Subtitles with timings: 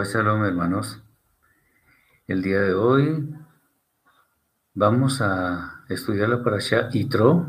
[0.00, 1.02] Shalom hermanos.
[2.26, 3.28] El día de hoy
[4.72, 7.46] vamos a estudiar la parasha Itro,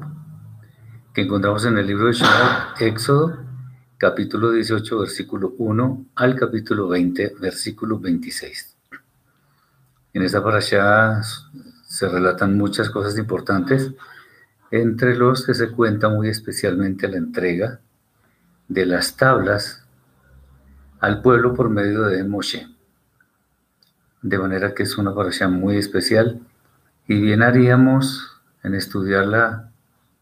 [1.14, 3.40] que encontramos en el libro de Shemot, Éxodo,
[3.98, 8.76] capítulo 18, versículo 1 al capítulo 20, versículo 26.
[10.12, 13.94] En esta parasha se relatan muchas cosas importantes,
[14.70, 17.80] entre los que se cuenta muy especialmente la entrega
[18.68, 19.83] de las tablas
[21.04, 22.66] al pueblo por medio de Moshe.
[24.22, 26.40] De manera que es una parasha muy especial
[27.10, 29.70] y bien haríamos en estudiarla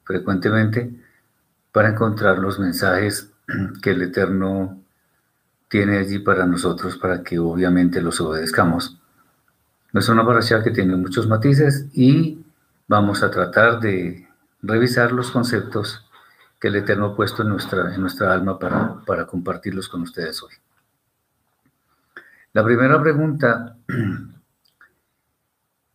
[0.06, 0.92] frecuentemente
[1.72, 3.32] para encontrar los mensajes
[3.84, 4.82] que el Eterno
[5.70, 9.00] tiene allí para nosotros, para que obviamente los obedezcamos.
[9.94, 12.44] Es una parasha que tiene muchos matices y
[12.88, 14.28] vamos a tratar de
[14.64, 16.10] revisar los conceptos
[16.60, 20.42] que el Eterno ha puesto en nuestra, en nuestra alma para, para compartirlos con ustedes
[20.42, 20.54] hoy.
[22.54, 23.78] La primera pregunta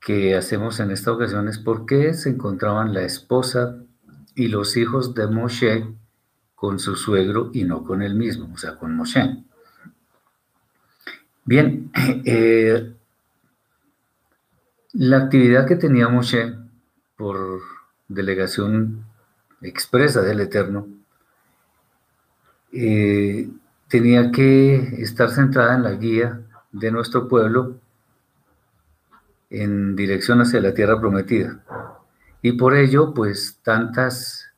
[0.00, 3.76] que hacemos en esta ocasión es por qué se encontraban la esposa
[4.34, 5.86] y los hijos de Moshe
[6.54, 9.44] con su suegro y no con él mismo, o sea, con Moshe.
[11.44, 11.90] Bien,
[12.24, 12.94] eh,
[14.94, 16.54] la actividad que tenía Moshe
[17.16, 17.60] por
[18.08, 19.04] delegación
[19.60, 20.88] expresa del Eterno
[22.72, 23.50] eh,
[23.88, 26.45] tenía que estar centrada en la guía
[26.78, 27.76] de nuestro pueblo
[29.48, 31.60] en dirección hacia la tierra prometida.
[32.42, 34.52] Y por ello, pues tantas,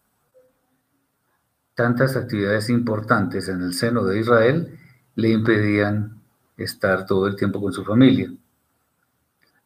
[1.74, 4.78] tantas actividades importantes en el seno de Israel
[5.14, 6.20] le impedían
[6.56, 8.32] estar todo el tiempo con su familia.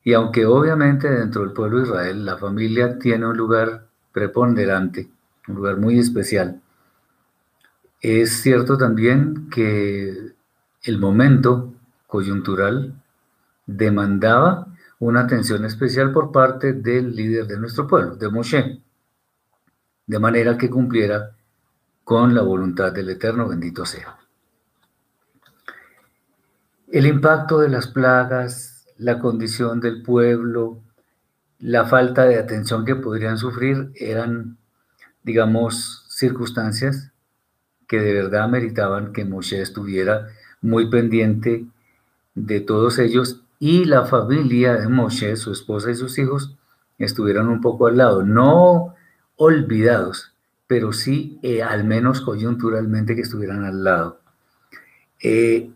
[0.05, 5.09] Y aunque obviamente dentro del pueblo de Israel la familia tiene un lugar preponderante,
[5.49, 6.61] un lugar muy especial,
[8.01, 10.33] es cierto también que
[10.83, 11.73] el momento
[12.13, 12.93] coyuntural
[13.67, 14.67] demandaba
[14.99, 18.83] una atención especial por parte del líder de nuestro pueblo, de Moshe,
[20.07, 21.35] de manera que cumpliera
[22.05, 24.19] con la voluntad del Eterno, bendito sea.
[26.89, 30.83] El impacto de las plagas, la condición del pueblo,
[31.61, 34.59] la falta de atención que podrían sufrir eran,
[35.23, 37.11] digamos, circunstancias
[37.89, 40.29] que de verdad meritaban que Moshe estuviera
[40.61, 41.67] muy pendiente
[42.35, 46.57] de todos ellos y la familia de Moshe, su esposa y sus hijos,
[46.99, 48.95] estuvieran un poco al lado, no
[49.37, 50.33] olvidados,
[50.67, 54.21] pero sí eh, al menos coyunturalmente que estuvieran al lado.
[55.23, 55.71] Eh,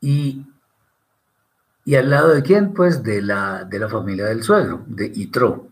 [0.00, 0.46] y,
[1.84, 2.74] y, al lado de quién?
[2.74, 5.68] Pues de la, de la familia del suegro, de Itro.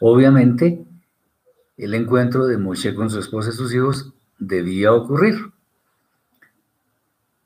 [0.00, 0.84] Obviamente,
[1.76, 5.50] el encuentro de Moshe con su esposa y sus hijos debía ocurrir.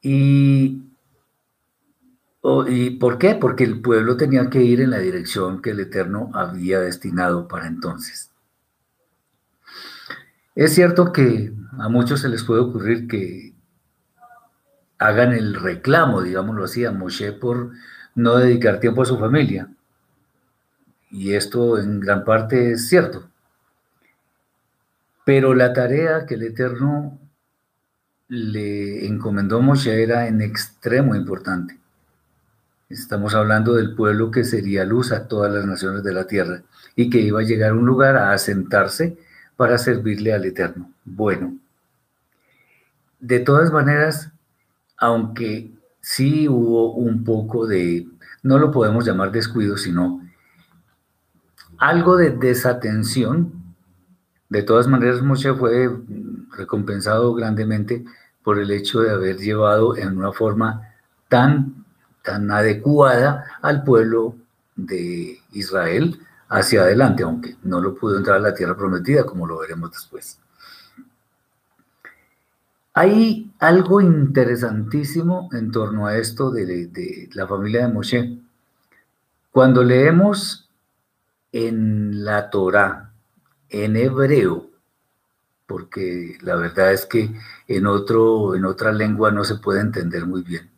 [0.02, 0.87] Y
[2.42, 3.34] ¿Y por qué?
[3.34, 7.66] Porque el pueblo tenía que ir en la dirección que el Eterno había destinado para
[7.66, 8.30] entonces.
[10.54, 13.54] Es cierto que a muchos se les puede ocurrir que
[14.98, 17.72] hagan el reclamo, digámoslo así, a Moshe por
[18.14, 19.68] no dedicar tiempo a su familia.
[21.10, 23.28] Y esto en gran parte es cierto.
[25.24, 27.18] Pero la tarea que el Eterno
[28.28, 31.78] le encomendó a Moshe era en extremo importante.
[32.88, 36.62] Estamos hablando del pueblo que sería luz a todas las naciones de la tierra
[36.96, 39.18] y que iba a llegar a un lugar a asentarse
[39.56, 40.90] para servirle al Eterno.
[41.04, 41.58] Bueno,
[43.20, 44.32] de todas maneras,
[44.96, 48.06] aunque sí hubo un poco de,
[48.42, 50.22] no lo podemos llamar descuido, sino
[51.76, 53.52] algo de desatención,
[54.48, 55.90] de todas maneras Moshe fue
[56.56, 58.02] recompensado grandemente
[58.42, 60.94] por el hecho de haber llevado en una forma
[61.28, 61.77] tan
[62.28, 64.36] tan adecuada al pueblo
[64.76, 66.20] de Israel
[66.50, 70.38] hacia adelante, aunque no lo pudo entrar a la tierra prometida, como lo veremos después.
[72.92, 78.38] Hay algo interesantísimo en torno a esto de, la familia de Moshe.
[79.50, 80.68] Cuando leemos
[81.50, 83.12] en la Torá,
[83.70, 84.66] en hebreo,
[85.66, 87.30] porque la verdad es que
[87.68, 90.77] en, otro, en otra lengua no se puede entender muy bien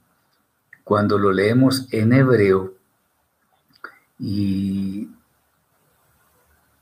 [0.90, 2.74] cuando lo leemos en hebreo,
[4.18, 5.08] y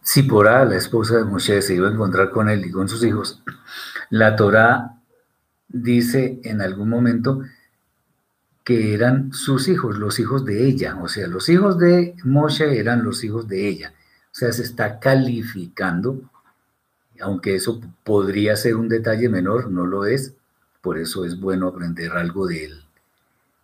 [0.00, 3.04] si por la esposa de Moshe, se iba a encontrar con él y con sus
[3.04, 3.42] hijos,
[4.08, 4.98] la Torá
[5.68, 7.42] dice en algún momento
[8.64, 13.04] que eran sus hijos, los hijos de ella, o sea, los hijos de Moshe eran
[13.04, 13.92] los hijos de ella.
[14.32, 16.18] O sea, se está calificando,
[17.20, 20.32] aunque eso podría ser un detalle menor, no lo es,
[20.80, 22.87] por eso es bueno aprender algo de él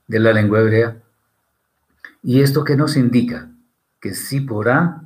[0.06, 1.02] de la lengua hebrea.
[2.22, 3.50] ¿Y esto qué nos indica?
[4.00, 5.02] Que Sipora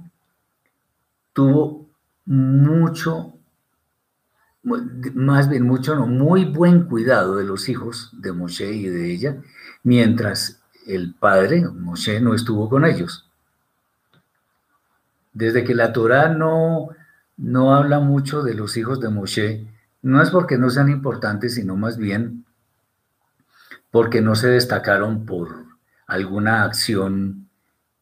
[1.32, 1.88] tuvo
[2.26, 3.34] mucho,
[4.62, 9.42] más bien mucho, no, muy buen cuidado de los hijos de Moshe y de ella,
[9.82, 13.28] mientras el padre, Moshe, no estuvo con ellos.
[15.32, 16.88] Desde que la Torah no,
[17.36, 19.66] no habla mucho de los hijos de Moshe,
[20.02, 22.44] no es porque no sean importantes, sino más bien
[23.90, 25.66] porque no se destacaron por
[26.06, 27.48] alguna acción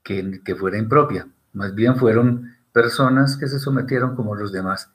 [0.02, 1.28] que, que fuera impropia.
[1.52, 4.90] Más bien fueron personas que se sometieron como los demás.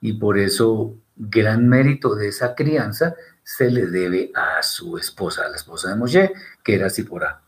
[0.00, 5.48] Y por eso gran mérito de esa crianza se le debe a su esposa, a
[5.48, 6.32] la esposa de Moshe,
[6.62, 7.40] que era Sipora.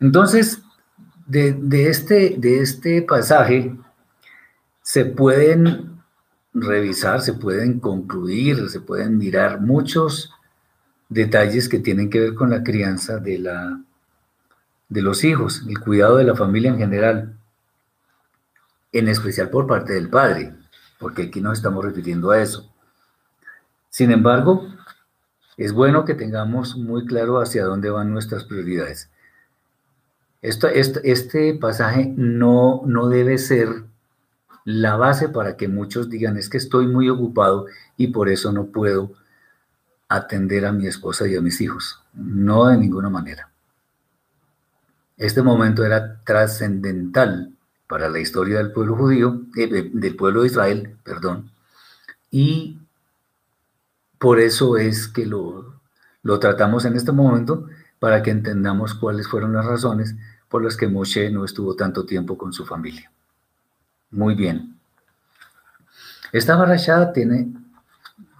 [0.00, 0.62] Entonces,
[1.26, 3.76] de, este, de este pasaje
[4.82, 6.00] se pueden
[6.54, 10.32] revisar, se pueden concluir, se pueden mirar muchos
[11.08, 13.80] detalles que tienen que ver con la crianza de, la,
[14.88, 17.36] de los hijos, el cuidado de la familia en general,
[18.92, 20.54] en especial por parte del padre,
[20.98, 22.72] porque aquí nos estamos refiriendo a eso.
[23.90, 24.66] Sin embargo,
[25.56, 29.10] es bueno que tengamos muy claro hacia dónde van nuestras prioridades.
[30.42, 33.84] Esto, este, pasaje no, no debe ser
[34.64, 37.66] la base para que muchos digan es que estoy muy ocupado
[37.96, 39.12] y por eso no puedo
[40.08, 42.02] atender a mi esposa y a mis hijos.
[42.14, 43.50] No de ninguna manera.
[45.16, 47.52] Este momento era trascendental
[47.86, 51.50] para la historia del pueblo judío, eh, del pueblo de Israel, perdón,
[52.30, 52.78] y
[54.18, 55.80] por eso es que lo,
[56.22, 57.68] lo tratamos en este momento
[57.98, 60.14] para que entendamos cuáles fueron las razones
[60.48, 63.10] por las que Moshe no estuvo tanto tiempo con su familia.
[64.10, 64.78] Muy bien.
[66.32, 67.52] Esta barrachada tiene,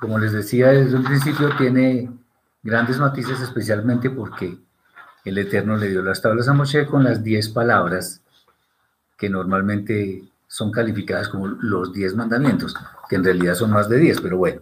[0.06, 2.08] como les decía desde un principio, tiene
[2.62, 4.56] grandes matices, especialmente porque
[5.24, 8.22] el Eterno le dio las tablas a Moshe con las diez palabras
[9.18, 12.76] que normalmente son calificadas como los diez mandamientos,
[13.08, 14.60] que en realidad son más de diez, pero bueno.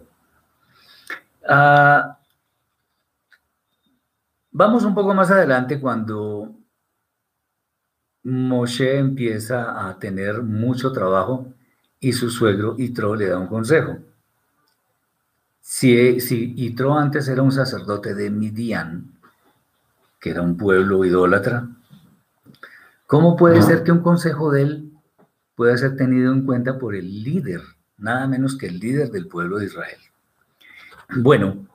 [1.47, 2.17] Ah,
[4.49, 6.55] vamos un poco más adelante cuando
[8.23, 11.53] Moshe empieza a tener mucho trabajo
[11.99, 13.99] y su suegro Itro le da un consejo.
[15.67, 19.19] Si, si Itro antes era un sacerdote de Midian,
[20.19, 21.67] que era un pueblo idólatra,
[23.07, 24.93] ¿cómo puede ser que un consejo de él
[25.55, 27.61] pueda ser tenido en cuenta por el líder,
[27.97, 29.97] nada menos que el líder del pueblo de Israel?
[31.15, 31.67] Bueno,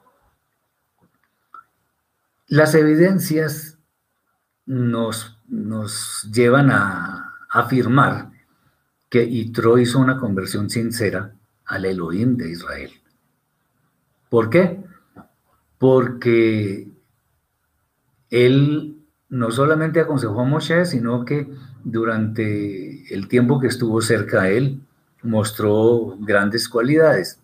[2.47, 3.77] las evidencias
[4.67, 8.31] nos, nos llevan a afirmar
[9.09, 11.35] que Itro hizo una conversión sincera
[11.65, 13.00] al Elohim de Israel.
[14.31, 14.83] ¿Por qué?
[15.79, 16.89] Porque
[18.31, 18.97] él
[19.29, 21.51] no solamente aconsejó a Moshe, sino que
[21.85, 24.81] durante el tiempo que estuvo cerca a él,
[25.23, 27.41] mostró grandes cualidades.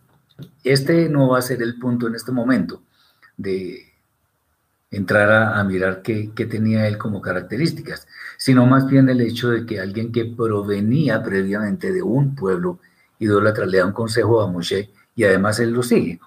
[0.65, 2.83] Este no va a ser el punto en este momento
[3.37, 3.93] de
[4.91, 8.06] entrar a, mirar qué, tenía él como características,
[8.38, 12.78] sino más bien el hecho de que alguien que provenía previamente de un pueblo
[13.19, 16.21] idólatra le da un consejo a Moshe y además él lo sigue.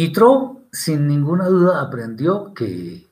[0.00, 3.06] Y Tro, sin ninguna duda, aprendió que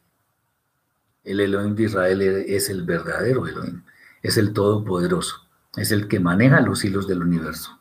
[1.23, 3.83] el Elohim de Israel es el verdadero Elohim,
[4.23, 7.79] es el todopoderoso, es el que maneja los hilos del universo.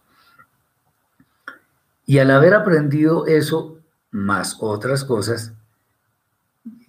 [2.05, 3.79] Y al haber aprendido eso,
[4.11, 5.53] más otras cosas,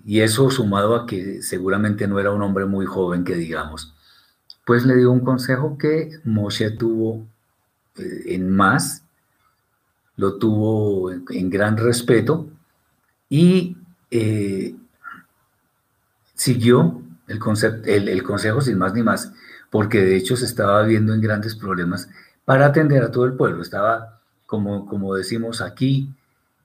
[0.04, 3.94] y eso sumado a que seguramente no era un hombre muy joven que digamos,
[4.66, 7.28] pues le dio un consejo que Moshe tuvo
[7.94, 9.04] eh, en más,
[10.18, 12.48] lo tuvo en, gran respeto
[13.28, 13.76] y
[14.10, 14.74] eh,
[16.34, 19.32] siguió el, consejo sin más ni más,
[19.70, 22.10] porque de hecho se estaba viendo en grandes problemas
[22.44, 23.62] para atender a todo el pueblo.
[23.62, 26.12] Estaba como, decimos aquí,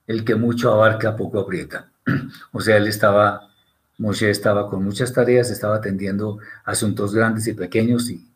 [0.08, 1.88] el que mucho abarca, poco aprieta.
[2.52, 3.50] O sea, él estaba,
[3.98, 8.26] Moshe estaba con muchas tareas, estaba atendiendo asuntos grandes y pequeños y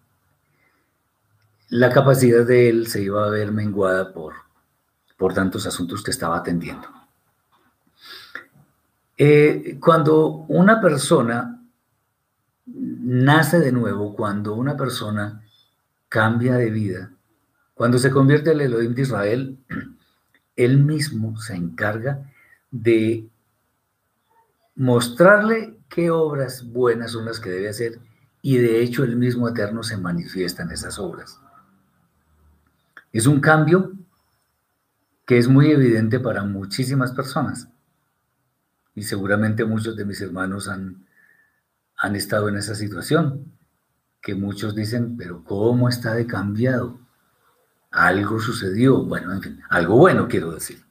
[1.70, 4.47] la capacidad de él se iba a ver menguada por,
[5.18, 6.88] por tantos asuntos que estaba atendiendo.
[9.18, 11.60] Eh, cuando una persona
[12.64, 15.44] nace de nuevo, cuando una persona
[16.08, 17.10] cambia de vida,
[17.74, 19.58] cuando se convierte el Elohim de Israel,
[20.56, 22.30] él mismo se encarga
[22.70, 23.28] de
[24.76, 27.98] mostrarle qué obras buenas son las que debe hacer
[28.40, 31.40] y de hecho el mismo Eterno se manifiesta en esas obras.
[33.12, 33.92] Es un cambio
[35.28, 37.68] que es muy evidente para muchísimas personas.
[38.94, 41.06] y seguramente muchos de mis hermanos han,
[41.98, 43.52] han estado en esa situación,
[44.22, 46.98] que muchos dicen, pero ¿cómo está de cambiado?
[47.90, 50.82] Algo sucedió, bueno, en fin, algo bueno quiero decir.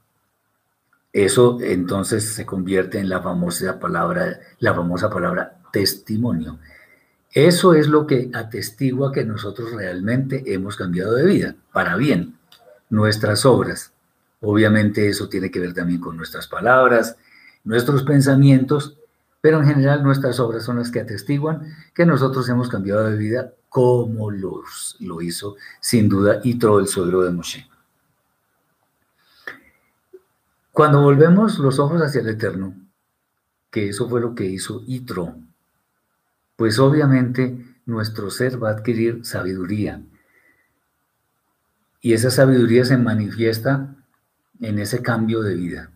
[1.14, 6.58] Eso entonces se convierte en la famosa palabra, la famosa palabra testimonio.
[7.32, 12.36] Eso es lo que atestigua que nosotros realmente hemos cambiado de vida, para bien,
[12.90, 13.92] nuestras obras.
[14.42, 17.18] Obviamente eso tiene que ver también con nuestras palabras,
[17.64, 18.98] nuestros pensamientos,
[19.42, 23.54] pero en general nuestras obras son las que atestiguan que nosotros hemos cambiado de vida
[23.70, 27.68] como los, lo hizo sin duda Yitro, el suegro de Moshe.
[30.72, 32.74] Cuando volvemos los ojos hacia el Eterno,
[33.72, 35.36] que eso fue lo que hizo Yitro,
[36.56, 40.02] pues obviamente nuestro ser va a adquirir sabiduría.
[42.06, 43.96] Y esa sabiduría se manifiesta
[44.60, 45.90] en ese cambio de vida,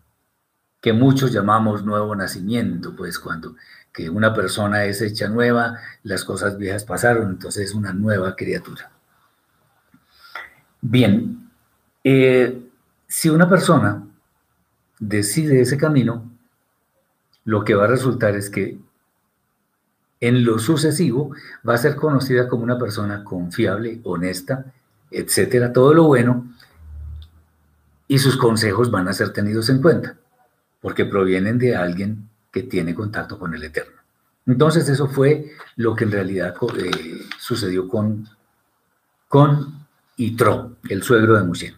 [0.82, 3.56] que muchos llamamos nuevo nacimiento, pues cuando
[3.94, 8.90] que una persona es hecha nueva, las cosas viejas pasaron, entonces es una nueva criatura.
[10.82, 11.52] Bien,
[12.04, 12.60] eh,
[13.06, 14.04] si una persona
[14.98, 16.28] decide ese camino,
[17.46, 18.80] lo que va a resultar es que
[20.22, 21.36] en lo sucesivo
[21.68, 24.74] va a ser conocida como una persona confiable, honesta,
[25.12, 26.54] etcétera, todo lo bueno,
[28.08, 30.18] y sus consejos van a ser tenidos en cuenta,
[30.82, 34.00] porque provienen de alguien que tiene contacto con el Eterno.
[34.46, 38.28] Entonces eso fue lo que en realidad eh, sucedió con,
[39.28, 39.86] con
[40.18, 41.76] Itro, el suegro de Moshe.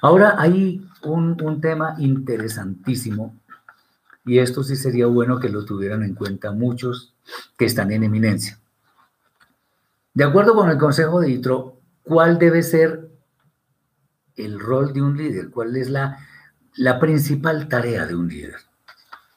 [0.00, 3.36] Ahora hay un, un tema interesantísimo
[4.24, 7.12] y esto sí sería bueno que lo tuvieran en cuenta muchos
[7.58, 8.58] que están en eminencia.
[10.14, 11.73] De acuerdo con el consejo de Itro,
[12.04, 13.10] ¿cuál debe ser
[14.36, 15.50] el rol de un líder?
[15.50, 16.18] ¿Cuál es la,
[16.76, 18.56] la principal tarea de un líder?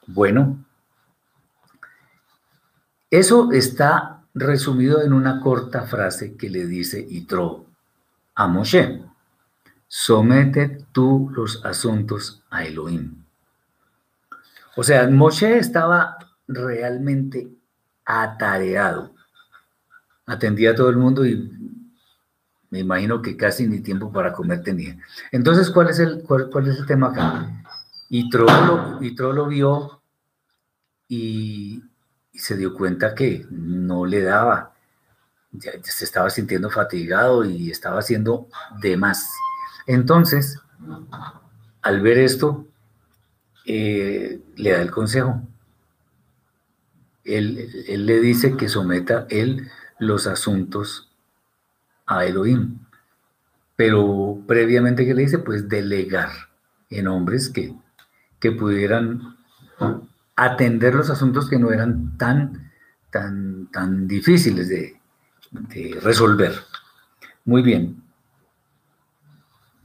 [0.06, 0.64] Bueno,
[3.10, 7.66] eso está resumido en una corta frase que le dice Itro
[8.34, 9.02] a Moshe.
[9.86, 13.24] Somete tú los asuntos a Elohim.
[14.76, 17.48] O sea, Moshe estaba realmente
[18.04, 19.14] atareado.
[20.26, 21.50] Atendía a todo el mundo y
[22.70, 24.98] me imagino que casi ni tiempo para comer tenía.
[25.32, 27.64] Entonces, ¿cuál es el, cuál, es el tema acá?
[28.10, 30.02] Itro lo, lo vio
[31.08, 31.82] y,
[32.32, 34.72] se dio cuenta que no le daba,
[35.50, 38.48] ya, se estaba sintiendo fatigado y estaba haciendo
[38.80, 39.28] de más.
[39.86, 40.60] Entonces,
[41.82, 42.66] al ver esto,
[43.66, 45.42] eh, le da el consejo.
[47.24, 51.07] Él, él, le dice que someta él los asuntos
[52.08, 52.78] a Elohim.
[53.76, 56.30] Pero previamente que le dice, pues delegar
[56.90, 57.72] en hombres que,
[58.40, 59.36] que pudieran
[60.34, 62.72] atender los asuntos que no eran tan,
[63.10, 64.96] tan, tan difíciles de,
[66.02, 66.52] resolver.
[67.44, 68.02] Muy bien.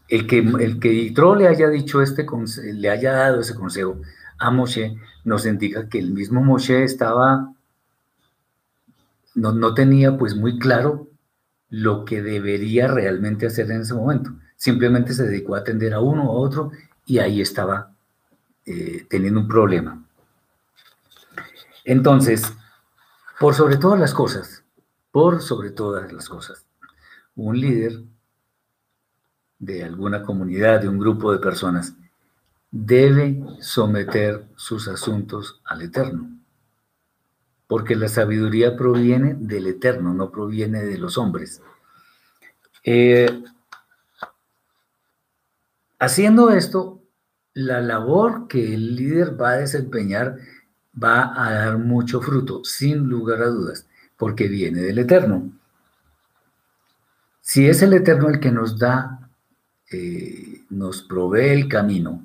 [0.07, 2.25] El que, el que le haya dicho este,
[2.73, 4.01] le haya dado ese consejo
[4.39, 7.53] a Moshe, nos indica que el mismo Moshe estaba,
[9.35, 11.12] no, no tenía pues muy claro
[11.73, 14.31] lo que debería realmente hacer en ese momento.
[14.55, 16.71] Simplemente se dedicó a atender a uno o a otro
[17.03, 17.91] y ahí estaba
[18.63, 20.05] eh, teniendo un problema.
[21.83, 22.43] Entonces,
[23.39, 24.63] por sobre todas las cosas,
[25.09, 26.63] por sobre todas las cosas,
[27.35, 28.03] un líder
[29.57, 31.95] de alguna comunidad, de un grupo de personas,
[32.69, 36.37] debe someter sus asuntos al Eterno.
[37.67, 41.61] Porque la sabiduría proviene del Eterno, no proviene de los hombres.
[42.83, 43.43] Eh,
[45.99, 47.01] haciendo esto,
[47.53, 50.37] la labor que el líder va a desempeñar
[51.01, 55.51] va a dar mucho fruto, sin lugar a dudas, porque viene del Eterno.
[57.41, 59.29] Si es el Eterno el que nos da,
[59.91, 62.21] eh, nos provee el camino,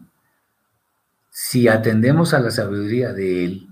[1.30, 3.67] si atendemos a la sabiduría de Él,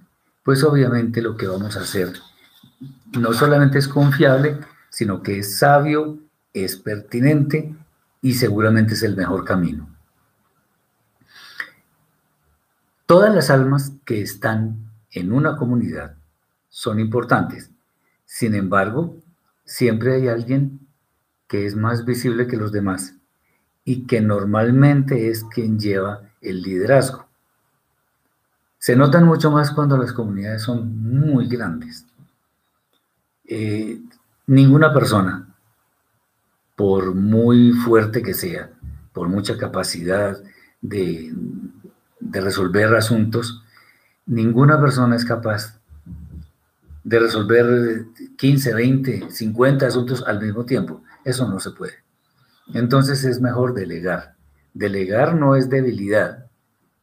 [0.46, 2.12] pues obviamente lo que vamos a hacer
[3.18, 4.60] no solamente es confiable,
[4.90, 6.20] sino que es sabio,
[6.52, 7.74] es pertinente
[8.22, 9.88] y seguramente es el mejor camino.
[13.06, 16.14] Todas las almas que están en una comunidad
[16.68, 17.72] son importantes.
[18.24, 19.16] Sin embargo,
[19.64, 20.78] siempre hay alguien
[21.48, 23.16] que es más visible que los demás
[23.84, 27.25] y que normalmente es quien lleva el liderazgo.
[28.86, 32.06] Se notan mucho más cuando las comunidades son muy grandes.
[33.44, 34.00] Eh,
[34.46, 35.52] ninguna persona,
[36.76, 38.70] por muy fuerte que sea,
[39.12, 40.38] por mucha capacidad
[40.80, 41.34] de,
[42.20, 43.64] de resolver asuntos,
[44.24, 45.80] ninguna persona es capaz
[47.02, 48.04] de resolver
[48.38, 51.02] 15, 20, 50 asuntos al mismo tiempo.
[51.24, 52.04] Eso no se puede.
[52.72, 54.36] Entonces es mejor delegar.
[54.74, 56.46] Delegar no es debilidad.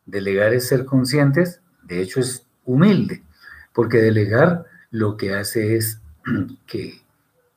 [0.06, 3.24] Delegar es ser conscientes, de hecho es humilde,
[3.74, 6.00] porque delegar lo que hace es
[6.68, 7.02] que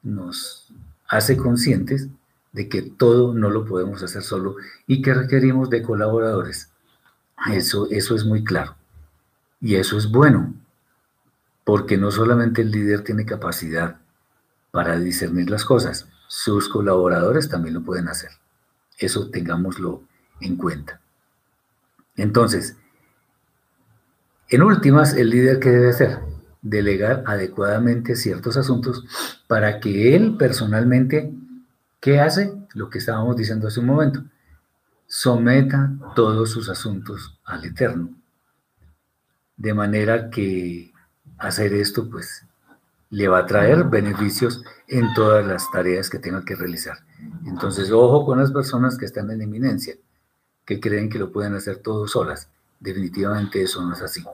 [0.03, 0.73] nos
[1.09, 2.09] hace conscientes
[2.53, 4.57] de que todo no lo podemos hacer solo
[4.87, 6.71] y que requerimos de colaboradores.
[7.53, 8.77] Eso, eso es muy claro.
[9.61, 10.55] Y eso es bueno,
[11.65, 13.99] porque no solamente el líder tiene capacidad
[14.71, 18.31] para discernir las cosas, sus colaboradores también lo pueden hacer.
[18.99, 20.03] Eso tengámoslo
[20.41, 21.01] en cuenta.
[22.17, 22.77] Entonces,
[24.49, 26.19] en últimas, el líder que debe hacer?
[26.63, 29.05] Delegar adecuadamente ciertos asuntos
[29.47, 31.33] para que él personalmente
[32.07, 32.57] ¿Qué hace?
[32.75, 34.23] Lo que estábamos diciendo hace un momento.
[35.09, 38.11] Someta todos sus asuntos al Eterno.
[39.57, 40.93] De manera que
[41.37, 42.47] hacer esto, pues,
[43.11, 46.99] le va a traer beneficios en todas las tareas que tenga que realizar.
[47.45, 49.97] Entonces, ojo con las personas que están en eminencia,
[50.65, 52.51] que creen que lo pueden hacer todos solas.
[52.81, 54.25] Definitivamente eso no es así.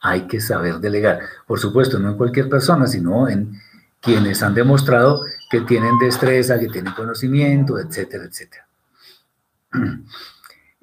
[0.00, 1.20] Hay que saber delegar.
[1.46, 3.60] Por supuesto, no en cualquier persona, sino en
[4.00, 8.66] quienes han demostrado que tienen destreza, que tienen conocimiento, etcétera, etcétera.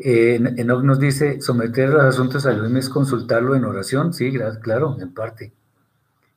[0.02, 4.14] Eh, Enoch nos dice, someter los asuntos a Elohim es consultarlo en oración.
[4.14, 5.52] Sí, claro, en parte.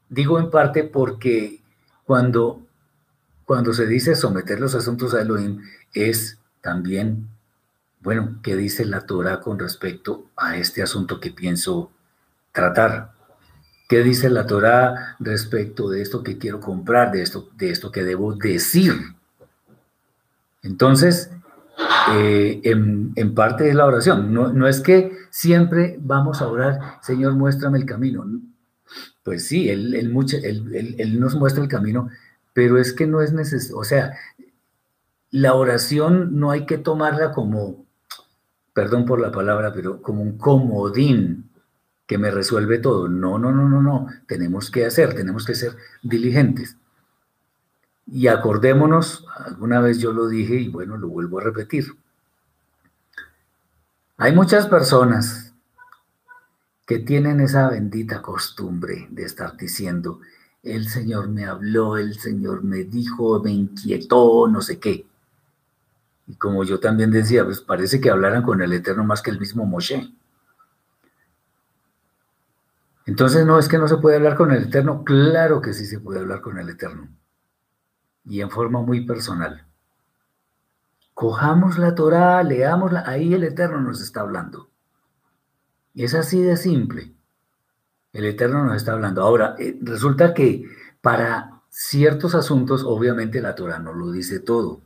[0.09, 1.63] Digo en parte porque
[2.05, 2.67] cuando,
[3.45, 5.63] cuando se dice someter los asuntos a Elohim
[5.95, 7.29] es también,
[8.03, 11.91] bueno, ¿qué dice la Torah con respecto a este asunto que pienso
[12.53, 13.13] tratar?
[13.89, 18.03] ¿Qué dice la Torah respecto de esto que quiero comprar, de esto, de esto que
[18.03, 18.95] debo decir?
[20.63, 21.31] Entonces,
[22.11, 24.33] eh, en, parte de la oración.
[24.33, 28.25] No, es que siempre vamos a orar, Señor, muéstrame el camino.
[29.23, 32.09] Pues sí, él, él, nos muestra el camino,
[32.53, 33.79] pero es que no es necesario.
[33.79, 34.15] O sea,
[35.31, 37.87] la oración no hay que tomarla como,
[38.73, 41.51] perdón por la palabra, pero como un comodín
[42.07, 43.09] que me resuelve todo.
[43.09, 44.07] No, no, no, no, no.
[44.27, 46.77] Tenemos que hacer, tenemos que ser diligentes.
[48.07, 51.87] Y acordémonos, alguna vez yo lo dije y bueno, lo vuelvo a repetir.
[54.19, 55.55] Hay muchas personas
[56.87, 60.21] que tienen esa bendita costumbre de estar diciendo,
[60.63, 65.07] el Señor me habló, el Señor me dijo, me inquietó, no sé qué.
[66.27, 69.41] Y como yo también decía, pues parece que hablaran con el Eterno más que el
[69.41, 70.13] mismo Moshe.
[73.07, 75.99] Entonces, no es que no se puede hablar con el Eterno, claro que sí se
[75.99, 77.09] puede hablar con el Eterno.
[78.25, 79.67] Y en forma muy personal.
[81.15, 84.71] Cojamos la Torah, leámosla, ahí el Eterno nos está hablando.
[85.95, 87.13] Es así de simple.
[88.13, 89.23] El Eterno nos está hablando.
[89.23, 90.65] Ahora, eh, resulta que
[91.01, 94.83] para ciertos asuntos, obviamente la Torah no lo dice todo,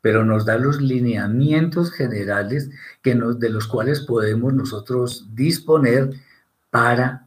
[0.00, 2.70] pero nos da los lineamientos generales
[3.02, 6.10] que de los cuales podemos nosotros disponer
[6.70, 7.26] para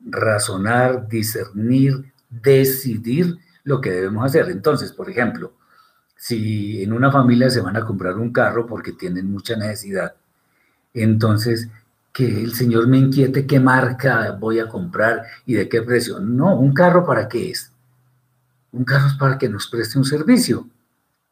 [0.00, 4.48] razonar, discernir, decidir lo que debemos hacer.
[4.48, 5.52] Entonces, por ejemplo,
[6.16, 10.14] si en una familia se van a comprar un carro porque tienen mucha necesidad,
[10.94, 11.68] entonces
[12.12, 16.18] que el Señor me inquiete qué marca voy a comprar y de qué precio.
[16.18, 17.72] No, un carro para qué es?
[18.72, 20.66] Un carro es para que nos preste un servicio,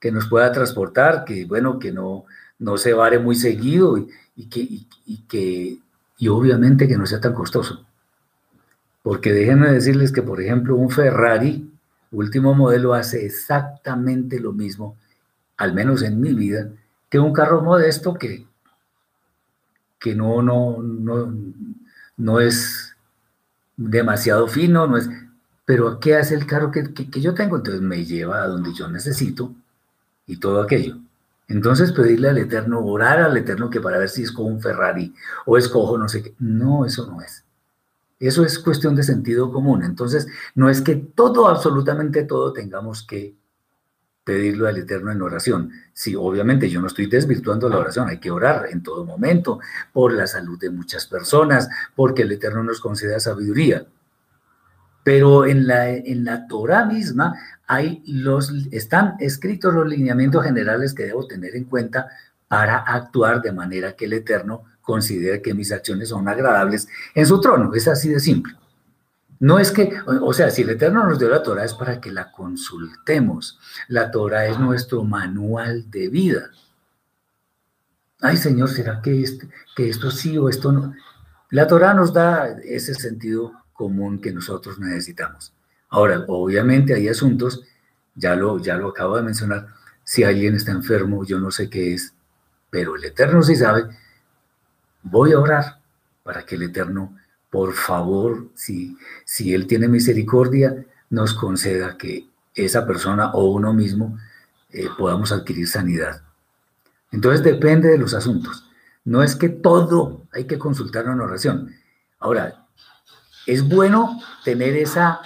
[0.01, 2.25] que nos pueda transportar, que bueno, que no,
[2.59, 3.97] no se vare muy seguido
[4.37, 5.79] y, que, y que
[6.19, 7.85] y obviamente que no sea tan costoso.
[9.03, 11.71] Porque déjenme decirles que, por ejemplo, un Ferrari
[12.13, 14.97] último modelo hace exactamente lo mismo,
[15.57, 16.71] al menos en mi vida,
[17.11, 18.47] que un carro modesto que,
[19.99, 21.35] que no, no, no,
[22.17, 22.97] no es
[23.77, 25.09] demasiado fino, no es,
[25.65, 27.57] pero ¿qué hace el carro que, que, yo tengo?
[27.57, 29.55] Entonces me lleva a donde yo necesito
[30.27, 30.99] y todo aquello.
[31.49, 35.57] Entonces pedirle al Eterno, orar al Eterno que para ver si escojo un Ferrari o
[35.57, 36.35] escojo no sé qué.
[36.39, 37.45] No, eso no es.
[38.19, 39.83] Eso es cuestión de sentido común.
[39.85, 43.37] Entonces, no es que todo, absolutamente todo, tengamos que
[44.25, 45.71] pedirlo al Eterno en oración.
[45.93, 49.61] Sí, obviamente yo no estoy desvirtuando la oración, hay que orar en todo momento
[49.93, 53.87] por la salud de muchas personas, porque el Eterno nos conceda sabiduría.
[55.07, 57.39] Pero en la, en la Torah misma
[57.69, 62.09] hay los, están escritos los lineamientos generales que debo tener en cuenta
[62.49, 67.41] para actuar de manera que el Eterno considere que mis acciones son agradables en su
[67.41, 67.73] trono.
[67.73, 68.57] Es así de simple.
[69.39, 72.11] No es que, o sea, si el Eterno nos dio la Torah es para que
[72.11, 73.61] la consultemos.
[73.87, 76.51] La Torah es nuestro manual de vida.
[78.23, 80.95] ay Señor, ¿será que, este, que esto sí o esto no?
[81.51, 85.53] La Torah nos da ese sentido común que nosotros necesitamos.
[85.89, 87.63] Ahora, obviamente hay asuntos,
[88.15, 89.69] ya lo, ya lo acabo de mencionar,
[90.03, 92.15] si alguien está enfermo, yo no sé qué es,
[92.71, 93.85] pero el Eterno sí sabe,
[95.03, 95.81] voy a orar
[96.23, 97.17] para que el Eterno,
[97.51, 104.19] por favor, si, si Él tiene misericordia, nos conceda que esa persona o uno mismo
[104.71, 106.23] eh, podamos adquirir sanidad.
[107.13, 108.69] Entonces depende de los asuntos.
[109.05, 111.73] No es que todo hay que consultar en oración.
[112.19, 112.66] Ahora,
[113.47, 115.21] es bueno tener esa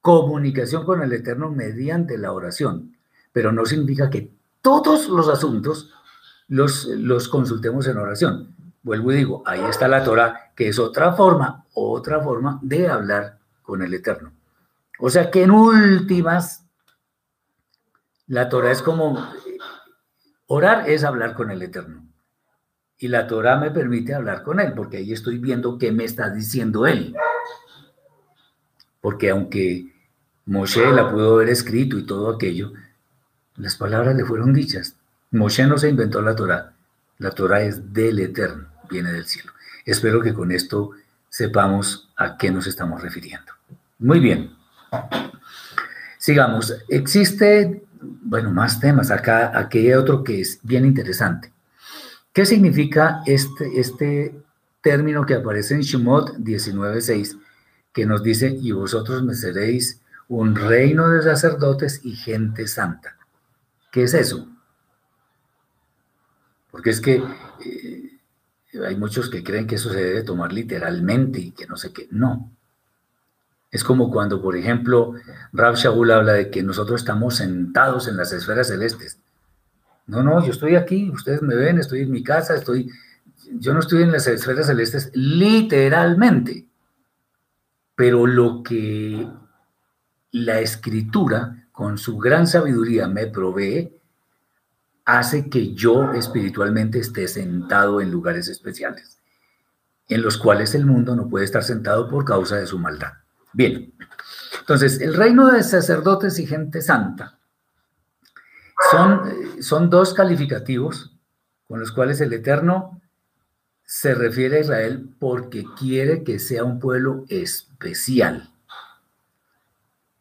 [0.00, 2.96] comunicación con el Eterno mediante la oración,
[3.32, 4.30] pero no significa que
[4.62, 5.92] todos los asuntos
[6.48, 8.54] los, los consultemos en oración.
[8.82, 13.38] Vuelvo y digo, ahí está la Torah, que es otra forma, otra forma de hablar
[13.62, 14.32] con el Eterno.
[15.00, 16.64] O sea que en últimas,
[18.28, 19.28] la Torah es como,
[20.46, 22.05] orar es hablar con el Eterno.
[22.98, 26.30] Y la Torah me permite hablar con Él, porque ahí estoy viendo qué me está
[26.30, 27.14] diciendo Él.
[29.00, 29.92] Porque aunque
[30.46, 32.72] Moshe la pudo haber escrito y todo aquello,
[33.56, 34.96] las palabras le fueron dichas.
[35.30, 36.72] Moshe no se inventó la Torah,
[37.18, 39.52] la Torah es del Eterno, viene del cielo.
[39.84, 40.92] Espero que con esto
[41.28, 43.52] sepamos a qué nos estamos refiriendo.
[43.98, 44.54] Muy bien.
[46.18, 46.74] Sigamos.
[46.88, 49.10] Existe, bueno, más temas.
[49.10, 51.52] Acá, aquí hay otro que es bien interesante.
[52.36, 54.38] ¿Qué significa este, este
[54.82, 57.40] término que aparece en Shemot 19.6,
[57.94, 63.16] que nos dice, y vosotros me seréis un reino de sacerdotes y gente santa?
[63.90, 64.46] ¿Qué es eso?
[66.70, 67.22] Porque es que
[67.64, 68.20] eh,
[68.86, 72.06] hay muchos que creen que eso se debe tomar literalmente y que no sé qué.
[72.10, 72.52] No.
[73.70, 75.14] Es como cuando, por ejemplo,
[75.54, 79.20] Rab Shaul habla de que nosotros estamos sentados en las esferas celestes.
[80.06, 82.88] No, no, yo estoy aquí, ustedes me ven, estoy en mi casa, estoy,
[83.58, 86.66] yo no estoy en las esferas celestes literalmente,
[87.96, 89.28] pero lo que
[90.30, 93.92] la escritura con su gran sabiduría me provee
[95.04, 99.18] hace que yo espiritualmente esté sentado en lugares especiales,
[100.08, 103.12] en los cuales el mundo no puede estar sentado por causa de su maldad.
[103.52, 103.92] Bien,
[104.60, 107.35] entonces el reino de sacerdotes y gente santa
[108.90, 111.16] son, son dos calificativos
[111.68, 113.00] con los cuales el Eterno
[113.84, 118.50] se refiere a Israel porque quiere que sea un pueblo especial.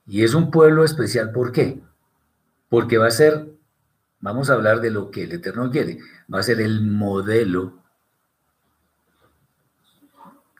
[0.07, 1.81] Y es un pueblo especial, ¿por qué?
[2.69, 3.49] Porque va a ser,
[4.19, 5.99] vamos a hablar de lo que el Eterno quiere,
[6.31, 7.73] va a ser el modelo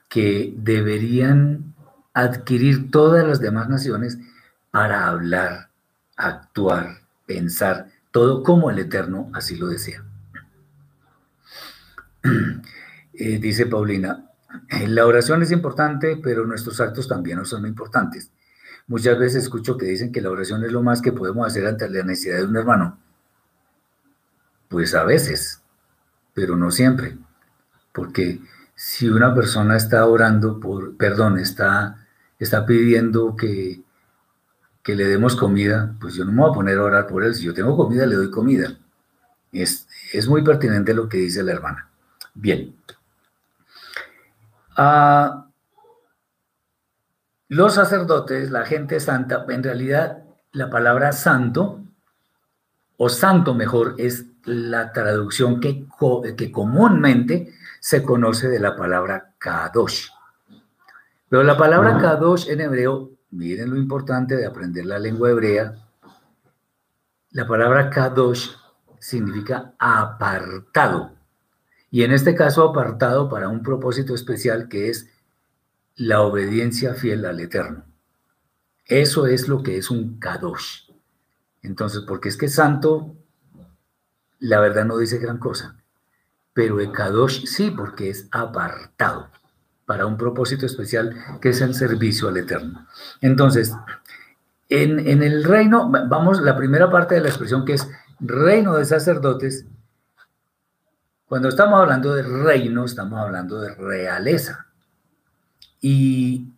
[0.08, 1.74] que deberían
[2.12, 4.18] adquirir todas las demás naciones
[4.70, 5.70] para hablar,
[6.16, 10.02] actuar, pensar, todo como el Eterno así lo desea.
[13.18, 14.30] Eh, dice Paulina,
[14.68, 18.30] eh, la oración es importante, pero nuestros actos también son importantes.
[18.88, 21.88] Muchas veces escucho que dicen que la oración es lo más que podemos hacer ante
[21.88, 22.98] la necesidad de un hermano.
[24.68, 25.62] Pues a veces,
[26.34, 27.16] pero no siempre.
[27.94, 28.42] Porque
[28.74, 32.06] si una persona está orando por, perdón, está,
[32.38, 33.80] está pidiendo que,
[34.86, 37.34] que le demos comida, pues yo no me voy a poner a orar por él.
[37.34, 38.78] Si yo tengo comida, le doy comida.
[39.50, 41.90] Es, es muy pertinente lo que dice la hermana.
[42.34, 42.72] Bien.
[44.76, 45.48] Ah,
[47.48, 50.22] los sacerdotes, la gente santa, en realidad
[50.52, 51.80] la palabra santo,
[52.96, 55.84] o santo mejor, es la traducción que,
[56.36, 60.10] que comúnmente se conoce de la palabra kadosh.
[61.28, 65.74] Pero la palabra kadosh en hebreo Miren lo importante de aprender la lengua hebrea.
[67.30, 68.50] La palabra kadosh
[68.98, 71.12] significa apartado.
[71.90, 75.10] Y en este caso apartado para un propósito especial que es
[75.96, 77.84] la obediencia fiel al Eterno.
[78.84, 80.90] Eso es lo que es un kadosh.
[81.62, 83.16] Entonces, porque es que santo,
[84.38, 85.76] la verdad no dice gran cosa.
[86.52, 89.30] Pero el kadosh sí, porque es apartado
[89.86, 92.86] para un propósito especial que es el servicio al Eterno.
[93.20, 93.72] Entonces,
[94.68, 98.84] en, en, el reino, vamos, la primera parte de la expresión que es reino de
[98.84, 99.64] sacerdotes,
[101.26, 104.66] cuando estamos hablando de reino, estamos hablando de realeza.
[105.80, 106.52] Y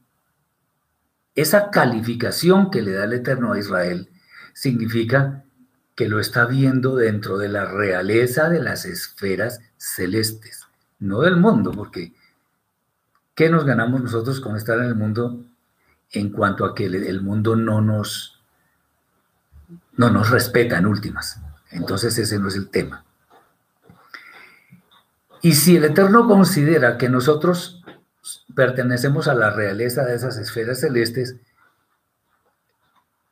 [1.34, 4.10] esa calificación que le da el Eterno a Israel
[4.54, 5.44] significa
[5.94, 10.66] que lo está viendo dentro de la realeza de las esferas celestes,
[10.98, 12.12] no del mundo, porque
[13.38, 15.44] ¿Qué nos ganamos nosotros con estar en el mundo
[16.10, 18.42] en cuanto a que el mundo no nos,
[19.96, 21.40] no nos respeta en últimas?
[21.70, 23.04] Entonces ese no es el tema.
[25.40, 27.84] Y si el Eterno considera que nosotros
[28.56, 31.36] pertenecemos a la realeza de esas esferas celestes,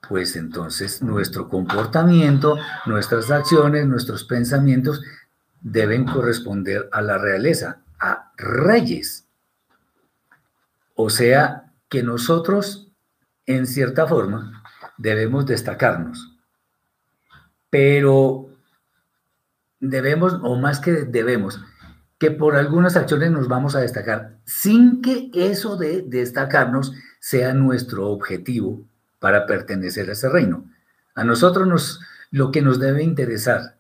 [0.09, 5.03] pues entonces nuestro comportamiento, nuestras acciones, nuestros pensamientos
[5.61, 9.26] deben corresponder a la realeza, a reyes.
[10.97, 12.91] O sea, que nosotros,
[13.45, 14.65] en cierta forma,
[14.97, 16.37] debemos destacarnos.
[17.71, 18.49] Pero
[19.79, 21.61] debemos, o más que debemos,
[22.19, 28.09] que por algunas acciones nos vamos a destacar, sin que eso de destacarnos sea nuestro
[28.09, 28.87] objetivo
[29.19, 30.65] para pertenecer a ese reino.
[31.15, 33.77] A nosotros nos, lo que nos debe interesar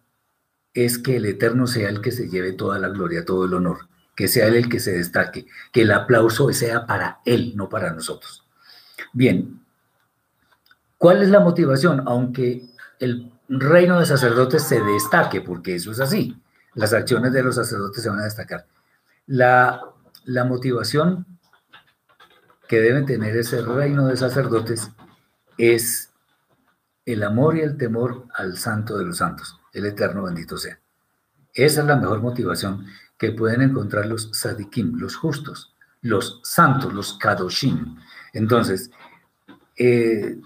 [0.75, 3.89] es que el Eterno sea el que se lleve toda la gloria, todo el honor,
[4.17, 7.93] que sea él el que se destaque, que el aplauso sea para él, no para
[7.93, 8.45] nosotros.
[9.13, 9.61] Bien,
[10.97, 12.03] ¿cuál es la motivación?
[12.07, 12.65] Aunque
[12.99, 16.41] el reino de sacerdotes se destaque, porque eso es así,
[16.75, 18.67] las acciones de los sacerdotes se van a destacar.
[19.27, 19.83] La,
[20.25, 21.27] la motivación
[22.67, 24.91] que deben tener ese reino de sacerdotes
[25.59, 26.11] es
[27.05, 30.81] el amor y el temor al santo de los santos, el eterno bendito sea.
[31.55, 32.87] Esa es la mejor motivación
[33.19, 37.97] que pueden encontrar los sadikim, los justos, los santos, los kadoshim.
[38.33, 38.91] Entonces,
[39.77, 40.39] eh,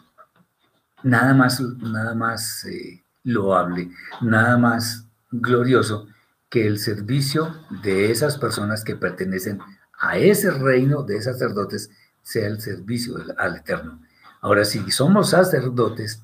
[1.03, 6.07] nada más, nada más eh, loable, nada más glorioso
[6.49, 9.61] que el servicio de esas personas que pertenecen
[9.99, 11.91] a ese reino de sacerdotes
[12.23, 14.01] sea el servicio al Eterno.
[14.41, 16.23] Ahora, si somos sacerdotes,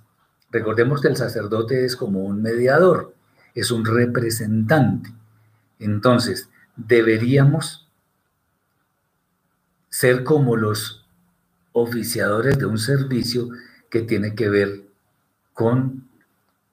[0.51, 3.15] recordemos que el sacerdote es como un mediador,
[3.55, 5.13] es un representante.
[5.79, 7.89] Entonces, deberíamos
[9.89, 11.07] ser como los
[11.73, 13.49] oficiadores de un servicio
[13.91, 14.83] que tiene que ver
[15.53, 16.07] con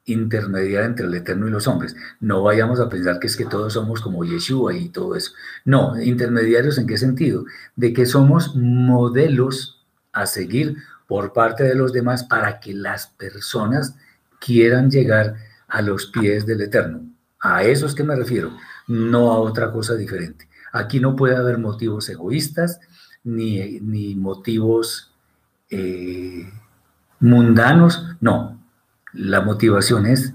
[0.05, 1.95] intermediar entre el Eterno y los hombres.
[2.19, 5.31] No vayamos a pensar que es que todos somos como Yeshua y todo eso.
[5.63, 7.45] No, intermediarios en qué sentido?
[7.75, 13.95] De que somos modelos a seguir por parte de los demás para que las personas
[14.39, 15.35] quieran llegar
[15.67, 17.01] a los pies del Eterno.
[17.39, 18.51] A eso es que me refiero,
[18.87, 20.47] no a otra cosa diferente.
[20.71, 22.79] Aquí no puede haber motivos egoístas
[23.23, 25.11] ni, ni motivos
[25.69, 26.51] eh,
[27.19, 28.59] mundanos, no.
[29.13, 30.33] La motivación es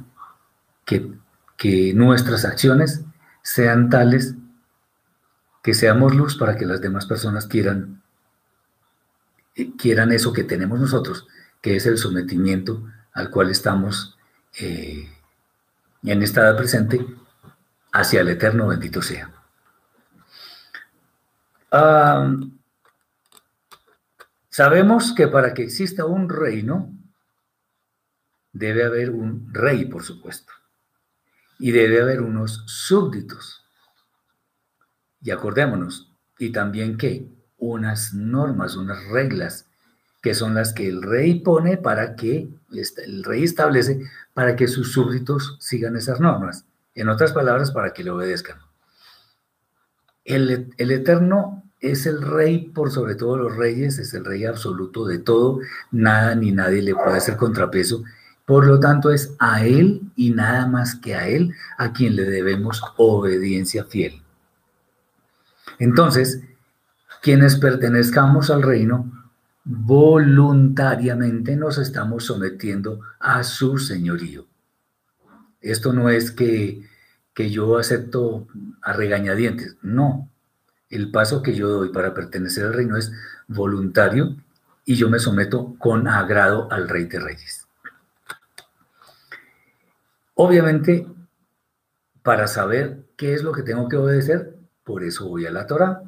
[0.85, 1.13] que,
[1.57, 3.03] que nuestras acciones
[3.43, 4.35] sean tales
[5.63, 7.99] que seamos luz para que las demás personas quieran
[9.77, 11.27] quieran eso que tenemos nosotros,
[11.61, 14.17] que es el sometimiento al cual estamos
[14.61, 15.09] eh,
[16.05, 17.05] en esta presente
[17.93, 19.33] hacia el eterno bendito sea.
[24.51, 26.93] sabemos que para que exista un reino,
[28.53, 30.53] debe haber un rey, por supuesto,
[31.59, 33.65] y debe haber unos súbditos.
[35.21, 39.67] Y acordémonos, y también que unas normas, unas reglas,
[40.23, 44.01] que son las que el rey pone para que, el rey establece
[44.35, 46.68] para que sus súbditos sigan esas normas.
[46.99, 48.59] En otras palabras, para que le obedezcan.
[50.25, 55.07] El, el Eterno es el rey por sobre todos los reyes, es el rey absoluto
[55.07, 55.61] de todo,
[55.93, 58.03] nada ni nadie le puede hacer contrapeso.
[58.45, 62.25] Por lo tanto, es a Él y nada más que a Él a quien le
[62.25, 64.21] debemos obediencia fiel.
[65.79, 66.43] Entonces,
[67.23, 69.13] quienes pertenezcamos al reino,
[69.65, 74.49] voluntariamente nos estamos sometiendo a su señorío.
[75.61, 76.88] Esto no es que,
[77.39, 78.49] que yo acepto
[78.83, 80.29] a regañadientes, no.
[80.91, 83.13] El paso que yo doy para pertenecer al reino es
[83.47, 84.37] voluntario
[84.85, 87.69] y yo me someto con agrado al rey de reyes.
[90.35, 91.07] Obviamente,
[92.25, 96.03] para saber qué es lo que tengo que obedecer, por eso voy a la Torah.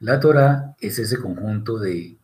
[0.00, 2.18] La Torah es ese conjunto de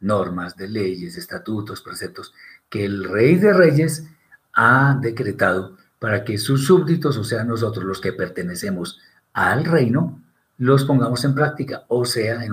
[0.00, 2.34] normas, de leyes, estatutos, preceptos
[2.68, 4.04] que el rey de reyes
[4.52, 9.00] ha decretado para que sus súbditos, o sea, nosotros los que pertenecemos
[9.32, 10.20] al reino,
[10.58, 12.52] los pongamos en práctica, o sea, en,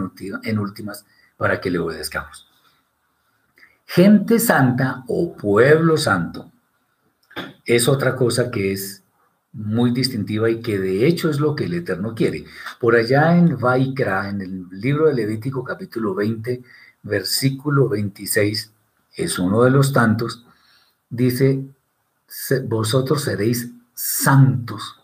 [0.59, 1.05] últimas,
[1.37, 2.47] para que le obedezcamos.
[3.85, 6.51] Gente santa o pueblo santo
[7.65, 9.03] es otra cosa que es
[9.53, 12.45] muy distintiva y que de hecho es lo que el Eterno quiere.
[12.79, 16.63] Por allá en Vaikra, en el libro de Levítico capítulo 20,
[17.03, 18.71] versículo 26,
[19.15, 20.45] es uno de los tantos,
[21.09, 21.65] dice,
[22.65, 24.99] vosotros seréis santos,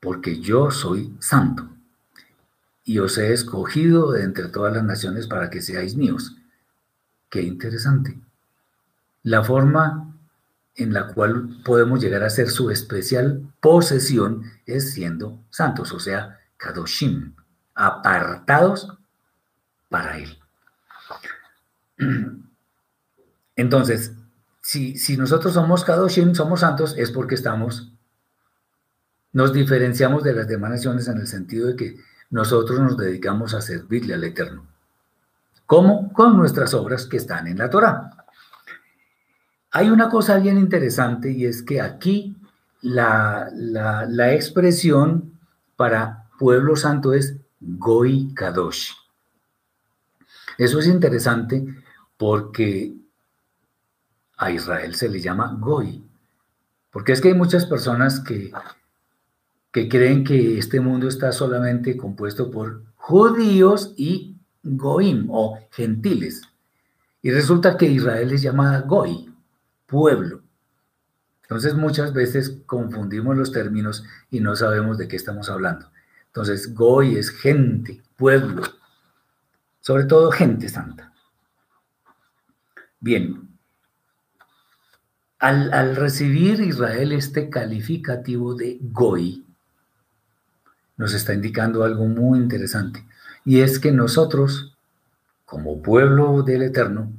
[0.00, 1.68] porque yo soy santo,
[2.84, 6.36] y os he escogido de entre todas las naciones para que seáis míos.
[7.28, 8.18] Qué interesante.
[9.24, 10.14] La forma
[10.76, 16.38] en la cual podemos llegar a ser su especial posesión es siendo santos, o sea,
[16.58, 17.34] kadoshim,
[17.74, 18.96] apartados
[19.88, 20.38] para Él.
[23.56, 24.12] Entonces,
[24.66, 27.92] si, nosotros somos kadoshim, somos santos, es porque estamos,
[29.32, 31.96] nos diferenciamos de las demás naciones en el sentido de que
[32.30, 34.66] nosotros nos dedicamos a servirle al Eterno.
[35.66, 36.12] ¿Cómo?
[36.12, 38.10] Con nuestras obras que están en la Torah.
[39.70, 42.36] Hay una cosa bien interesante y es que aquí
[42.82, 43.48] la,
[44.32, 45.38] expresión
[45.76, 48.90] para pueblo santo es Goy Kadosh.
[50.58, 51.64] Eso es interesante
[52.16, 52.96] porque
[54.36, 56.04] a Israel se le llama Goy.
[56.90, 58.52] Porque es que hay muchas personas que,
[59.72, 66.42] que creen que este mundo está solamente compuesto por judíos y goim o gentiles.
[67.22, 69.32] Y resulta que Israel es llamada Goy
[69.86, 70.42] pueblo.
[71.42, 75.90] Entonces muchas veces confundimos los términos y no sabemos de qué estamos hablando.
[76.26, 78.62] Entonces, Goy es gente, pueblo,
[79.80, 81.12] sobre todo gente santa.
[83.00, 83.45] Bien,
[85.38, 89.44] al, recibir Israel este calificativo de Goy,
[90.96, 93.06] nos está indicando algo muy interesante,
[93.44, 94.76] y es que nosotros,
[95.44, 97.12] como pueblo del Eterno,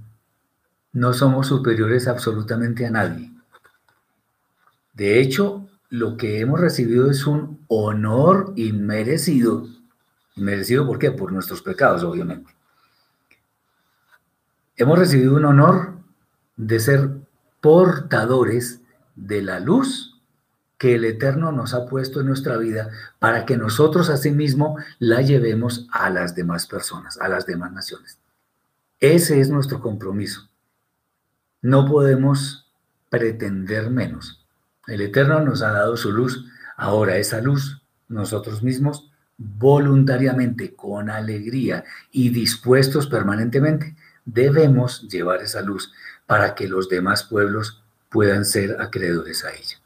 [0.93, 3.31] no somos superiores absolutamente a nadie.
[4.93, 9.67] De hecho, lo que hemos recibido es un honor inmerecido.
[10.35, 11.11] ¿Inmerecido por qué?
[11.11, 12.51] Por nuestros pecados, obviamente.
[14.75, 15.93] Hemos recibido un honor
[16.55, 17.26] de ser
[17.61, 18.81] portadores
[19.15, 20.17] de la luz
[20.77, 22.89] que el Eterno nos ha puesto en nuestra vida
[23.19, 28.19] para que nosotros asimismo la llevemos a las demás personas, a las demás naciones.
[28.99, 30.49] Ese es nuestro compromiso.
[31.61, 32.71] No podemos
[33.09, 34.45] pretender menos.
[34.85, 36.45] El Eterno nos ha dado su luz.
[36.75, 45.91] Ahora esa luz, nosotros mismos, voluntariamente, con alegría y dispuestos permanentemente, debemos llevar esa luz
[46.27, 49.77] para que los demás pueblos puedan ser acreedores a ella.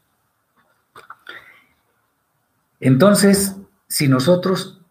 [2.80, 3.56] Entonces,
[3.88, 4.82] si nosotros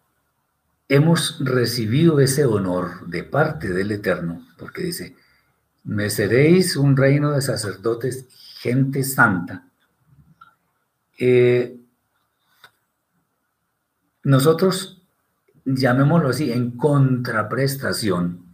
[0.87, 5.15] hemos recibido ese honor de parte del Eterno, porque dice,
[5.83, 8.27] me seréis un reino de sacerdotes,
[8.59, 9.67] gente santa.
[11.17, 11.77] Eh,
[14.23, 15.01] nosotros,
[15.65, 18.50] llamémoslo así, en contraprestación,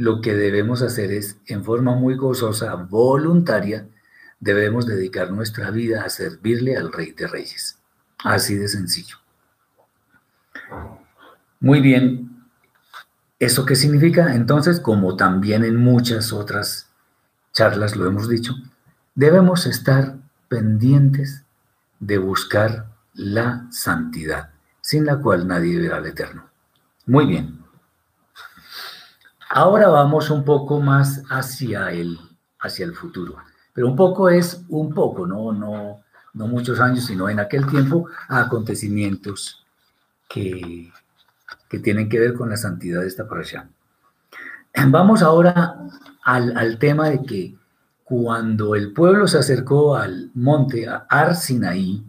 [0.00, 3.86] lo que debemos hacer es, en forma muy gozosa, voluntaria,
[4.40, 7.76] debemos dedicar nuestra vida a servirle al Rey de Reyes.
[8.24, 9.18] Así de sencillo.
[11.60, 12.30] Muy bien,
[13.38, 14.34] ¿Eso qué significa?
[14.34, 16.90] Entonces, como también en muchas otras
[17.52, 18.54] charlas lo hemos dicho,
[19.14, 20.16] debemos estar
[20.48, 21.44] pendientes
[22.00, 24.50] de buscar la santidad,
[24.82, 26.50] sin la cual nadie verá al Eterno.
[27.06, 27.59] Muy bien.
[29.50, 32.18] Ahora vamos un poco más hacia el,
[32.58, 33.36] hacia el futuro.
[33.72, 36.00] Pero un poco es un poco, no, no,
[36.32, 39.64] no muchos años, sino en aquel tiempo, acontecimientos
[40.28, 40.90] que
[41.70, 43.68] que tienen que ver con la santidad de esta parasha.
[44.88, 45.76] Vamos ahora
[46.24, 47.54] al, tema de que
[48.04, 51.32] cuando el pueblo se acercó al monte, a
[51.74, 52.04] y,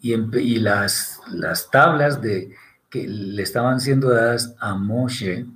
[0.00, 2.54] y las, las tablas de,
[2.88, 5.46] que le estaban siendo dadas a Moshe,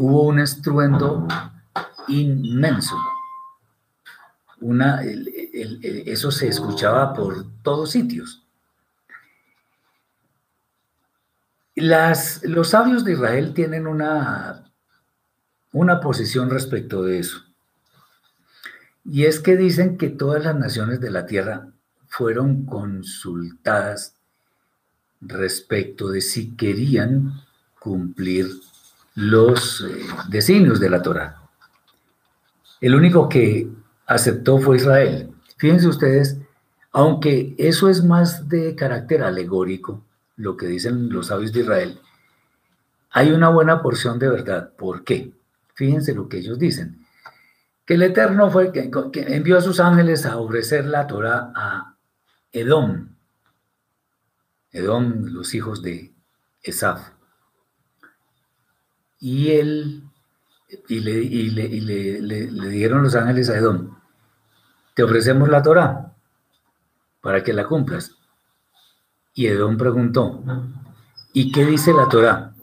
[0.00, 1.28] hubo un estruendo
[2.08, 2.96] inmenso.
[4.60, 8.42] Una, eso se escuchaba por todos sitios.
[11.74, 14.70] Las, los sabios de Israel tienen una,
[15.72, 17.42] una posición respecto de eso.
[19.04, 21.68] Y es que dicen que todas las naciones de la tierra
[22.06, 24.14] fueron consultadas
[25.20, 27.32] respecto de si querían
[27.78, 28.50] cumplir
[29.20, 31.42] los eh, designios de la Torah.
[32.80, 33.68] El único que
[34.06, 35.30] aceptó fue Israel.
[35.58, 36.38] Fíjense ustedes,
[36.90, 40.02] aunque eso es más de carácter alegórico,
[40.36, 42.00] lo que dicen los sabios de Israel,
[43.10, 44.72] hay una buena porción de verdad.
[44.76, 45.32] ¿Por qué?
[45.74, 47.04] Fíjense lo que ellos dicen.
[47.84, 51.96] Que el Eterno fue que, que envió a sus ángeles a ofrecer la Torah a
[52.52, 53.10] Edom.
[54.72, 56.14] Edom, los hijos de
[56.62, 57.19] Esaf.
[59.20, 60.02] Y él,
[60.88, 63.96] y, le, y, le, le, dieron los ángeles a Edom,
[64.94, 66.12] te ofrecemos la Torah
[67.20, 68.16] para que la cumplas.
[69.34, 70.42] Y Edom preguntó,
[71.34, 72.54] ¿y qué dice la Torah?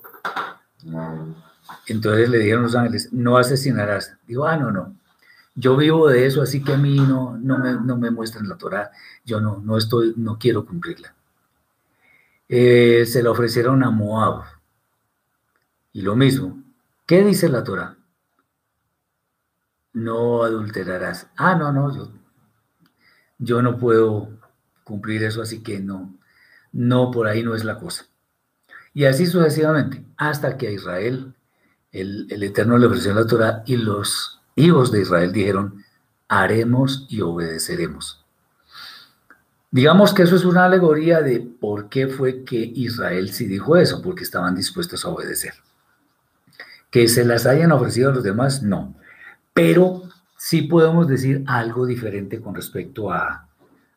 [1.87, 4.17] Entonces le dijeron los ángeles, no asesinarás.
[4.27, 4.95] Digo, ah, no, no.
[5.55, 8.57] yo vivo de eso, así que a mí no, no, me, no me muestran la
[8.57, 8.91] Torah,
[9.25, 11.13] yo no, no, estoy, no quiero cumplirla.
[12.49, 14.56] Eh, se la ofrecieron a Moab.
[15.93, 16.63] Y lo mismo,
[17.05, 17.97] ¿qué dice la Torah?
[19.93, 21.27] No adulterarás.
[21.35, 22.11] Ah, no, no, yo,
[23.39, 24.29] yo no puedo
[24.83, 26.17] cumplir eso, así que no,
[26.71, 28.05] no, por ahí no es la cosa.
[28.93, 31.33] Y así sucesivamente, hasta que a Israel
[31.91, 35.83] el, el Eterno le ofreció la Torah y los hijos de Israel dijeron,
[36.27, 38.25] haremos y obedeceremos.
[39.69, 44.01] Digamos que eso es una alegoría de por qué fue que Israel sí dijo eso,
[44.01, 45.53] porque estaban dispuestos a obedecer.
[46.97, 48.95] Que se las hayan ofrecido a los demás, no.
[49.53, 50.01] Pero
[50.35, 53.47] sí podemos decir algo diferente con respecto a,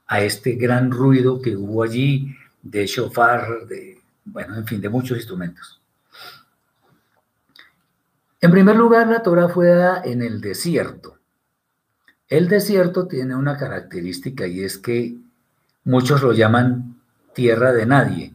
[0.06, 5.16] a este gran ruido que hubo allí de shofar, de, bueno, en fin, de muchos
[5.16, 5.80] instrumentos.
[8.38, 11.16] En primer lugar, la Torah fue dada en el desierto.
[12.28, 15.16] El desierto tiene una característica y es que
[15.84, 17.00] muchos lo llaman
[17.32, 18.34] tierra de nadie,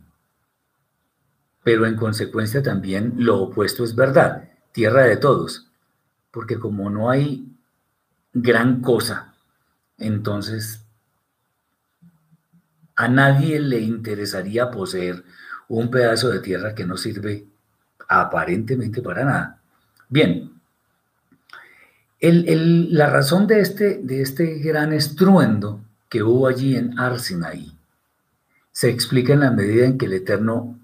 [1.63, 5.65] pero en consecuencia también lo opuesto es verdad, tierra de todos,
[6.31, 7.47] porque como no hay
[8.33, 9.33] gran cosa,
[9.97, 10.81] entonces
[12.97, 15.23] a nadie le interesaría poseer
[15.69, 17.45] un pedazo de tierra que no sirve
[18.09, 19.61] aparentemente para nada.
[20.09, 20.51] Bien,
[22.19, 27.77] la razón de este, de este gran estruendo que hubo allí en Arsinaí
[28.73, 30.77] se explica en la medida en que el Eterno,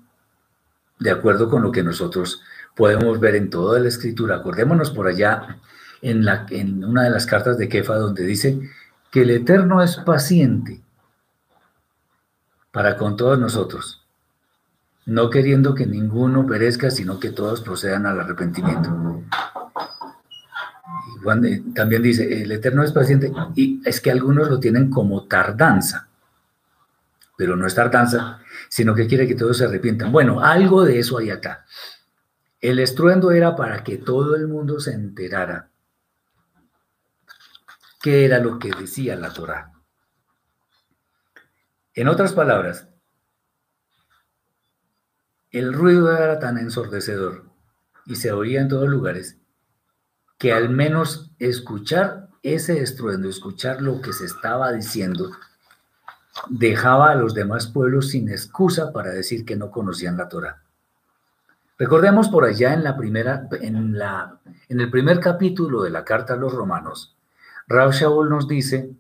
[0.98, 2.42] de acuerdo con lo que nosotros
[2.76, 5.58] podemos ver en toda la escritura, acordémonos por allá
[6.02, 8.60] en, una de las cartas de Kefa donde dice
[9.12, 10.82] que el Eterno es paciente
[12.72, 14.02] para con todos nosotros
[15.06, 19.24] no queriendo que ninguno perezca, sino que todos procedan al arrepentimiento.
[21.24, 25.26] Juan eh, también dice, el Eterno es paciente, y es que algunos lo tienen como
[25.26, 26.08] tardanza,
[27.36, 30.12] pero no es tardanza, sino que quiere que todos se arrepientan.
[30.12, 31.66] Bueno, algo de eso hay acá.
[32.62, 35.72] El estruendo era para que todo el mundo se enterara
[38.02, 39.72] qué era lo que decía la Torah.
[41.94, 42.88] En otras palabras,
[45.52, 47.52] el ruido era tan ensordecedor
[48.06, 49.38] y se oía en todos lugares
[50.38, 55.30] que al menos escuchar ese estruendo, escuchar lo que se estaba diciendo,
[56.50, 60.61] dejaba a los demás pueblos sin excusa para decir que no conocían la Torah.
[61.82, 64.38] Recordemos por allá en la primera, en la,
[64.70, 67.16] en el primer capítulo de la carta a los romanos,
[67.68, 68.92] Raúl Shaul nos dice,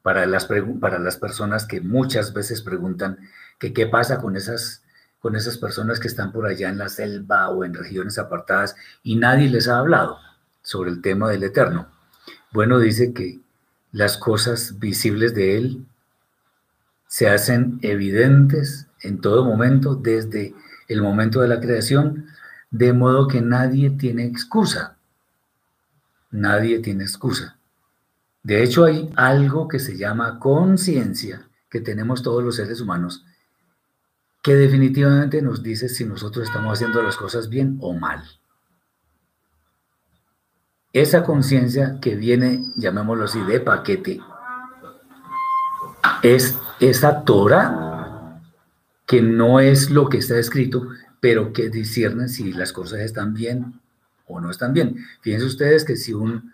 [0.00, 0.48] para las,
[0.80, 3.18] para las personas que muchas veces preguntan
[3.58, 4.84] que qué pasa con esas,
[5.18, 9.16] con esas personas que están por allá en la selva o en regiones apartadas y
[9.16, 10.18] nadie les ha hablado
[10.62, 11.88] sobre el tema del Eterno.
[12.52, 13.40] Bueno, dice que
[13.90, 15.84] las cosas visibles de Él
[17.08, 20.54] se hacen evidentes en todo momento, desde
[20.88, 22.26] el momento de la creación,
[22.70, 24.96] de modo que nadie tiene excusa.
[26.30, 27.56] Nadie tiene excusa.
[28.42, 33.24] De hecho, hay algo que se llama conciencia que tenemos todos los seres humanos
[34.42, 38.24] que definitivamente nos dice si nosotros estamos haciendo las cosas bien o mal.
[40.92, 44.20] Esa conciencia que viene, llamémoslo así, de paquete,
[46.22, 47.87] es esa Torah
[49.08, 50.86] que no es lo que está escrito,
[51.18, 53.80] pero que discierne si las cosas están bien
[54.26, 54.96] o no están bien.
[55.22, 56.52] Fíjense ustedes que si un,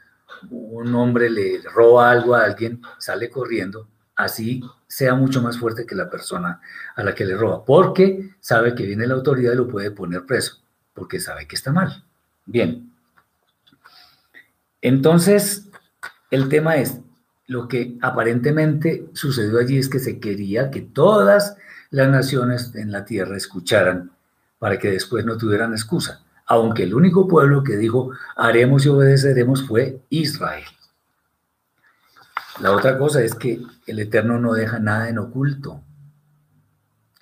[0.50, 5.96] un hombre le roba algo a alguien, sale corriendo, así sea mucho más fuerte que
[5.96, 6.60] la persona
[6.94, 10.24] a la que le roba, porque sabe que viene la autoridad y lo puede poner
[10.24, 10.62] preso,
[10.94, 12.04] porque sabe que está mal.
[12.46, 12.92] Bien.
[14.80, 15.68] Entonces,
[16.30, 17.00] el tema es,
[17.48, 21.56] lo que aparentemente sucedió allí es que se quería que todas
[21.94, 24.10] las naciones en la tierra escucharan
[24.58, 29.64] para que después no tuvieran excusa, aunque el único pueblo que dijo haremos y obedeceremos
[29.64, 30.64] fue Israel.
[32.58, 35.82] La otra cosa es que el Eterno no deja nada en oculto.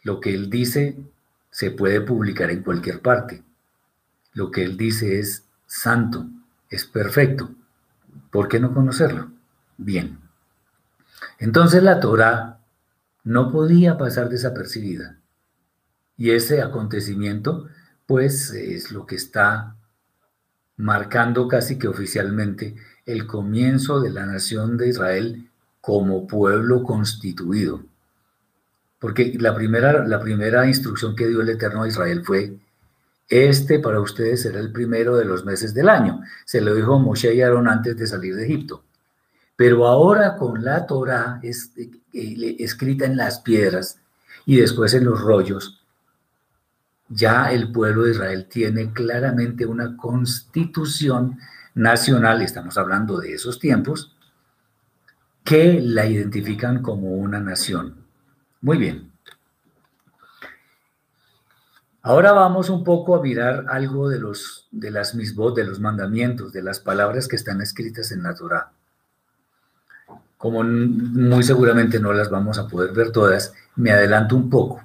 [0.05, 0.97] Lo que Él dice
[1.51, 3.43] se puede publicar en cualquier parte.
[4.33, 6.27] Lo que Él dice es santo,
[6.70, 7.51] es perfecto.
[8.31, 9.31] ¿Por qué no conocerlo?
[9.77, 10.18] Bien.
[11.39, 12.62] Entonces la Torah
[13.25, 15.18] no podía pasar desapercibida.
[16.16, 17.68] Y ese acontecimiento,
[18.07, 19.77] pues, es lo que está
[20.77, 22.75] marcando casi que oficialmente
[23.07, 25.49] el comienzo de la nación de Israel
[25.81, 27.83] como pueblo constituido.
[28.99, 32.57] Porque la primera, la primera instrucción que dio el Eterno a Israel fue
[33.29, 36.23] Este para ustedes será el primero de los meses del año.
[36.45, 38.85] Se lo dijo Moshe y Aarón antes de salir de Egipto.
[39.57, 43.98] Pero ahora con la Torah eh, escrita en las piedras
[44.46, 45.82] y después en los rollos,
[47.09, 51.38] ya el pueblo de Israel tiene claramente una constitución
[51.74, 54.16] nacional, estamos hablando de esos tiempos,
[55.44, 58.07] que la identifican como una nación.
[58.61, 59.12] Muy bien.
[62.05, 66.53] Ahora vamos un poco a mirar algo de los de las misbot, de los mandamientos,
[66.53, 68.72] de las palabras que están escritas en la Torah.
[70.43, 74.82] Como muy seguramente no las vamos a poder ver todas, me adelanto un poco.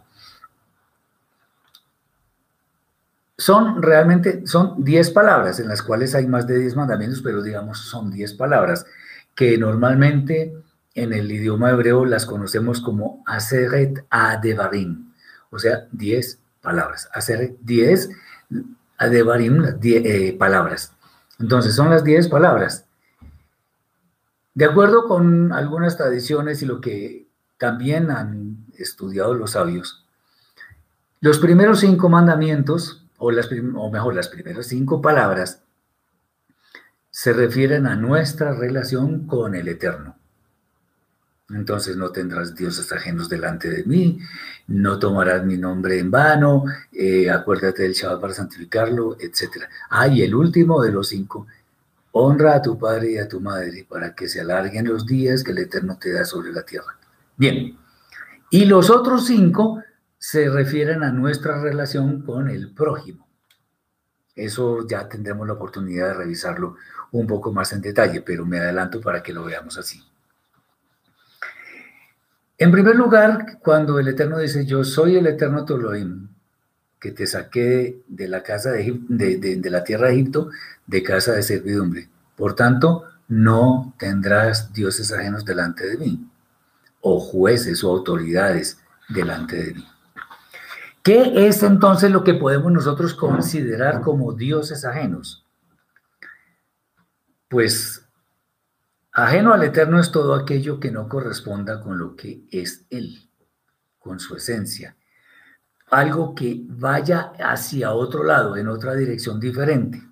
[3.35, 7.79] Son realmente, son 10 palabras en las cuales hay más de 10 mandamientos, pero digamos
[7.79, 8.85] son 10 palabras
[9.33, 10.53] que normalmente
[10.93, 15.11] en el idioma hebreo las conocemos como Aseret Adevarim,
[15.49, 17.09] o sea, 10 palabras.
[17.13, 18.11] Hacer 10
[18.99, 20.93] Adevarim, 10 palabras.
[21.39, 22.86] Entonces, son las 10 palabras.
[24.57, 27.27] De acuerdo con algunas tradiciones y lo que
[27.59, 30.03] también han estudiado los sabios,
[31.19, 35.61] los primeros cinco mandamientos o, las, mejor, las primeras cinco palabras,
[37.11, 40.17] se refieren a nuestra relación con el Eterno.
[41.51, 44.17] Entonces no tendrás dioses ajenos delante de mí,
[44.65, 49.65] no tomarás mi nombre en vano, eh, acuérdate del Shabbat para santificarlo, etc.
[49.91, 51.45] Ah, y el último de los cinco,
[52.17, 55.51] honra a tu padre y a tu madre para que se alarguen los días que
[55.51, 56.97] el Eterno te da sobre la tierra.
[57.35, 57.77] Bien,
[58.49, 59.81] y los otros cinco
[60.17, 63.27] se refieren a nuestra relación con el prójimo.
[64.35, 66.75] Eso ya tendremos la oportunidad de revisarlo
[67.11, 70.03] un poco más en detalle, pero me adelanto para que lo veamos así.
[72.59, 76.27] En primer lugar, cuando el Eterno dice, yo soy el Eterno Toloim,
[76.99, 80.49] que te saqué de la casa de, de, la tierra de Egipto,
[80.85, 82.09] de casa de servidumbre.
[82.35, 86.27] Por tanto, no tendrás dioses ajenos delante de mí,
[87.01, 88.79] o jueces o autoridades
[89.09, 89.87] delante de mí.
[91.03, 95.45] ¿Qué es entonces lo que podemos nosotros considerar como dioses ajenos?
[97.47, 98.05] Pues
[99.13, 103.29] ajeno al Eterno es todo aquello que no corresponda con lo que es Él,
[103.99, 104.97] con su esencia.
[105.89, 110.03] Algo que vaya hacia otro lado, en otra dirección diferente.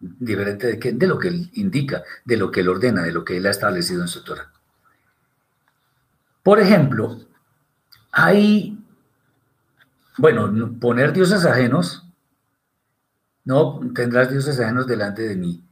[0.00, 0.92] Diferente de, qué?
[0.92, 3.50] de lo que Él indica, de lo que Él ordena, de lo que Él ha
[3.50, 4.50] establecido en su Torah.
[6.42, 7.18] Por ejemplo,
[8.10, 8.80] hay
[10.20, 12.06] bueno, poner dioses ajenos,
[13.44, 15.64] no tendrás dioses ajenos delante de mí.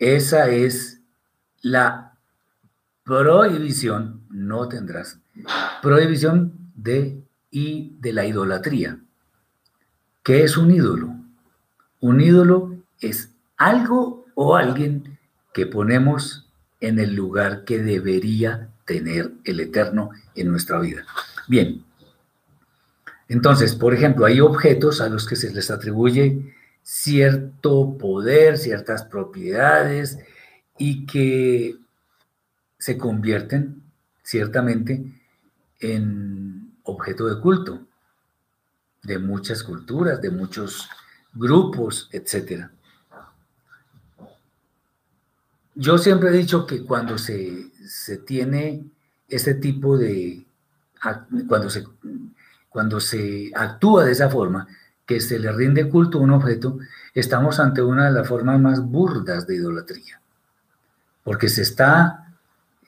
[0.00, 1.00] Esa es
[1.62, 2.16] la
[3.04, 5.20] prohibición, no tendrás.
[5.80, 9.00] Prohibición de y de la idolatría.
[10.22, 11.14] ¿Qué es un ídolo?
[12.00, 15.18] Un ídolo es algo o alguien
[15.52, 16.48] que ponemos
[16.80, 21.04] en el lugar que debería tener el Eterno en nuestra vida.
[21.48, 21.84] Bien,
[23.28, 30.18] entonces, por ejemplo, hay objetos a los que se les atribuye cierto poder, ciertas propiedades
[30.78, 31.76] y que
[32.78, 33.82] se convierten
[34.22, 35.04] ciertamente
[35.80, 36.57] en
[36.88, 37.80] objeto de culto
[39.02, 40.88] de muchas culturas, de muchos
[41.32, 42.66] grupos, etc.
[45.74, 48.84] Yo siempre he dicho que cuando se, se tiene
[49.28, 50.44] ese tipo de,
[51.46, 51.84] cuando se
[52.68, 54.68] cuando se actúa de esa forma,
[55.06, 56.78] que se le rinde culto a un objeto,
[57.14, 60.20] estamos ante una de las formas más burdas de idolatría,
[61.24, 62.34] porque se está,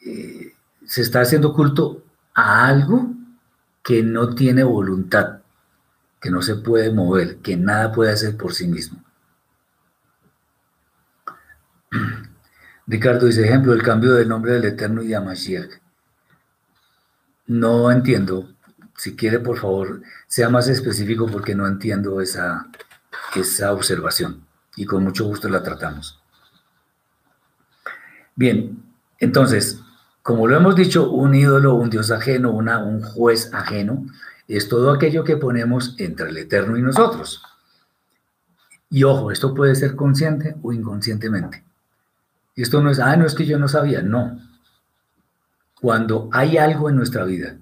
[0.04, 0.52] eh,
[0.84, 3.10] se está haciendo culto a algo
[3.90, 5.40] que no tiene voluntad,
[6.20, 9.02] que no se puede mover, que nada puede hacer por sí mismo.
[12.86, 15.24] Ricardo dice, ejemplo, el cambio del nombre del Eterno y a.
[17.48, 18.54] No entiendo
[18.96, 22.68] si quiere, por favor, sea más específico porque no entiendo esa,
[23.34, 26.22] esa observación y con mucho gusto la tratamos.
[28.36, 28.84] Bien,
[29.18, 29.80] entonces,
[30.30, 34.06] como lo hemos dicho, un ídolo, un dios ajeno, un juez ajeno,
[34.46, 37.42] es todo aquello que ponemos entre el Eterno y nosotros.
[38.88, 41.64] Y ojo, esto puede ser consciente o inconscientemente.
[42.54, 44.40] Esto no es, ah, no es que yo no sabía, no.
[45.80, 47.56] Cuando hay algo en nuestra vida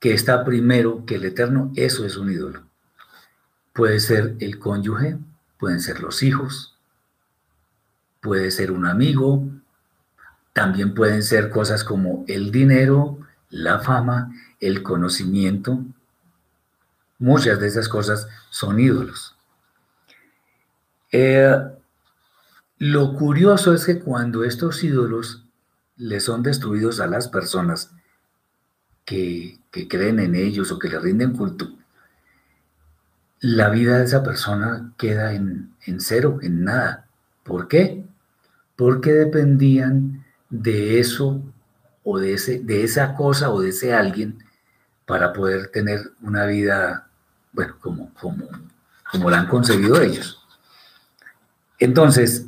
[0.00, 2.62] que está primero que el eterno, eso es un ídolo.
[3.74, 5.18] Puede ser el cónyuge,
[5.58, 6.78] pueden ser los hijos,
[8.22, 9.50] puede ser un amigo,
[10.52, 13.18] también pueden ser cosas como el dinero,
[13.50, 15.84] la fama, el conocimiento.
[17.18, 19.36] muchas de esas cosas son ídolos.
[21.12, 21.56] Eh,
[22.78, 25.44] lo curioso es que cuando estos ídolos
[25.96, 27.92] le son destruidos a las personas
[29.04, 31.68] que, creen en ellos o que le rinden culto,
[33.40, 37.06] la vida de esa persona queda en, en cero, en nada.
[37.44, 38.04] ¿Por qué?
[38.74, 40.21] Porque dependían
[40.52, 41.42] de eso
[42.04, 44.44] o de, ese, de esa cosa o de ese alguien
[45.06, 47.08] para poder tener una vida,
[47.52, 48.48] bueno, como, como,
[49.10, 50.46] como la han concebido ellos.
[51.78, 52.46] Entonces,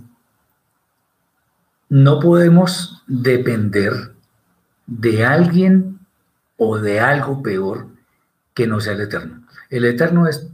[1.89, 4.15] no podemos depender
[4.87, 5.99] de alguien
[6.59, 7.89] o de algo peor
[8.53, 9.47] que no sea el Eterno.
[9.71, 10.47] El Eterno es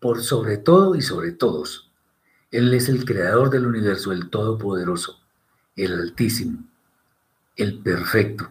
[0.00, 1.90] por sobre todo y sobre todos.
[2.50, 5.20] Él es el creador del universo, el todopoderoso,
[5.76, 6.64] el altísimo
[7.56, 8.50] el perfecto,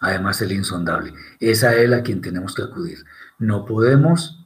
[0.00, 1.12] además el insondable.
[1.40, 3.04] Es a Él a quien tenemos que acudir.
[3.38, 4.44] No podemos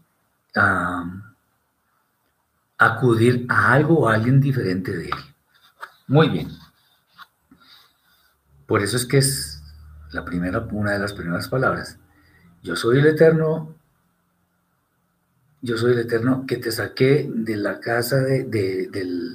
[2.78, 5.18] acudir a algo o a alguien diferente de Él.
[6.06, 6.50] Muy bien.
[8.66, 9.62] Por eso es que es
[10.12, 11.98] la primera, una de las primeras palabras.
[12.62, 13.74] Yo soy el Eterno,
[15.62, 18.88] yo soy el Eterno que te saqué de la casa de,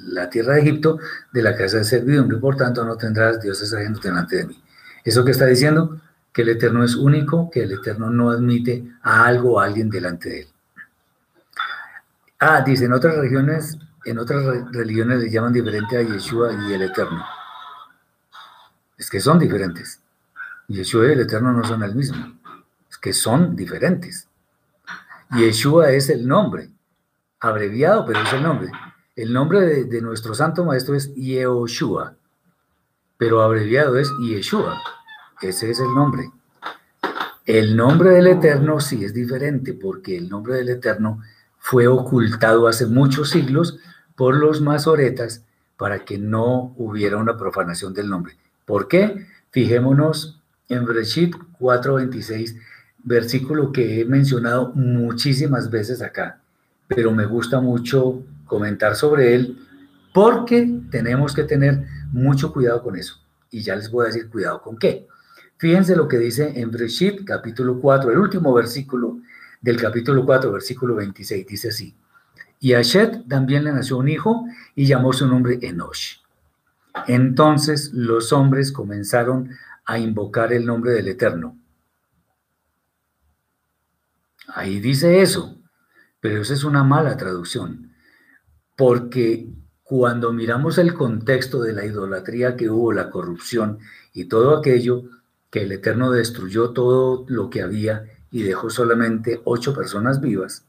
[0.06, 0.98] la tierra de Egipto,
[1.32, 4.62] de la casa de servidumbre, por tanto no tendrás dioses ajenos delante de mí.
[5.04, 6.00] ¿Eso que está diciendo?
[6.32, 9.88] Que el Eterno es único, que el Eterno no admite a algo o a alguien
[9.88, 10.48] delante de él.
[12.40, 16.82] Ah, dice, en otras regiones, en otras religiones le llaman diferente a Yeshua y el
[16.82, 17.24] Eterno.
[18.98, 20.00] Es que son diferentes.
[20.68, 22.36] Yeshua y el Eterno no son el mismo.
[22.90, 24.28] Es que son diferentes.
[25.30, 26.70] Yeshua es el nombre,
[27.40, 28.70] abreviado, pero es el nombre.
[29.16, 32.16] El nombre de, nuestro santo maestro es Yehoshua,
[33.16, 34.80] pero abreviado es Yeshua.
[35.40, 36.30] Ese es el nombre.
[37.44, 41.22] El nombre del Eterno sí es diferente, porque el nombre del Eterno
[41.58, 43.78] fue ocultado hace muchos siglos
[44.16, 45.44] por los masoretas
[45.76, 48.36] para que no hubiera una profanación del nombre.
[48.64, 49.26] ¿Por qué?
[49.50, 52.56] Fijémonos en Breshit 4:26
[53.06, 56.40] versículo que he mencionado muchísimas veces acá,
[56.88, 59.58] pero me gusta mucho comentar sobre él
[60.12, 63.22] porque tenemos que tener mucho cuidado con eso.
[63.50, 65.06] Y ya les voy a decir cuidado con qué.
[65.56, 69.18] Fíjense lo que dice en Breshit, capítulo 4, el último versículo
[69.62, 71.94] del capítulo 4, versículo 26, dice así.
[72.58, 76.16] Y a Shet también le nació un hijo y llamó su nombre Enosh.
[77.06, 79.50] Entonces los hombres comenzaron
[79.84, 81.56] a invocar el nombre del Eterno
[84.56, 85.58] Ahí dice eso,
[86.18, 87.92] pero esa es una mala traducción,
[88.74, 89.50] porque
[89.82, 93.80] cuando miramos el contexto de la idolatría que hubo, la corrupción
[94.14, 95.02] y todo aquello,
[95.50, 100.64] que el Eterno destruyó todo lo que había y dejó solamente ocho personas vivas,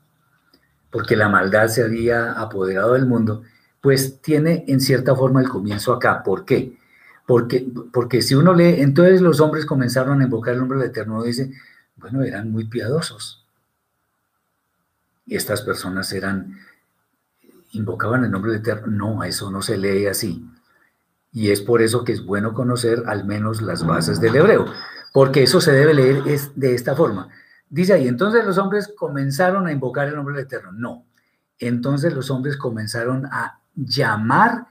[0.91, 3.43] porque la maldad se había apoderado del mundo,
[3.79, 6.23] pues tiene en cierta forma el comienzo acá.
[6.23, 6.77] ¿Por qué?
[7.25, 11.23] Porque, porque si uno lee, entonces los hombres comenzaron a invocar el nombre del Eterno,
[11.23, 11.53] dice,
[11.95, 13.46] bueno, eran muy piadosos
[15.29, 16.57] estas personas eran,
[17.71, 18.87] invocaban el nombre de Eterno.
[18.87, 20.45] No, eso no se lee así.
[21.31, 24.65] Y es por eso que es bueno conocer al menos las bases del hebreo,
[25.13, 27.29] porque eso se debe leer es de esta forma.
[27.69, 30.71] Dice ahí, entonces los hombres comenzaron a invocar el nombre del Eterno.
[30.71, 31.05] No,
[31.59, 34.67] entonces los hombres comenzaron a llamar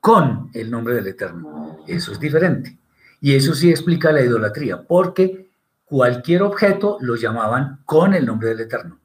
[0.00, 1.78] con el nombre del Eterno.
[1.86, 2.78] Eso es diferente.
[3.20, 5.50] Y eso sí explica la idolatría, porque
[5.86, 8.98] cualquier objeto lo llamaban con el nombre del Eterno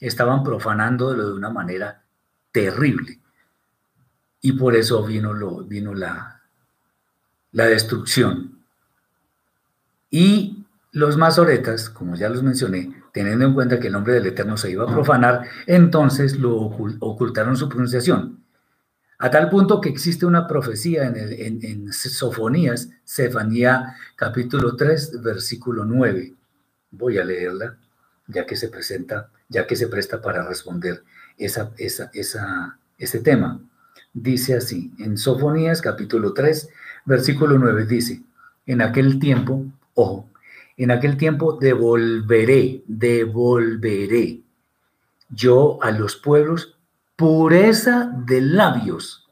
[0.00, 2.02] estaban profanándolo de una manera
[2.50, 3.20] terrible.
[4.40, 6.40] Y por eso vino, lo, vino la,
[7.52, 8.64] la destrucción.
[10.10, 14.56] Y los masoretas, como ya los mencioné, teniendo en cuenta que el nombre del Eterno
[14.56, 18.42] se iba a profanar, entonces lo ocultaron su pronunciación.
[19.18, 25.22] A tal punto que existe una profecía en, el, en, en Sofonías, Sefanía capítulo 3,
[25.22, 26.34] versículo 9.
[26.92, 27.76] Voy a leerla,
[28.26, 31.04] ya que se presenta ya que se presta para responder
[31.36, 31.72] esa,
[32.98, 33.60] ese tema.
[34.14, 36.70] Dice así, en Sofonías capítulo 3,
[37.04, 38.22] versículo 9 dice,
[38.66, 40.28] en aquel tiempo, ojo,
[40.76, 44.40] en aquel tiempo devolveré, devolveré
[45.28, 46.76] yo a los pueblos
[47.16, 49.28] pureza de labios,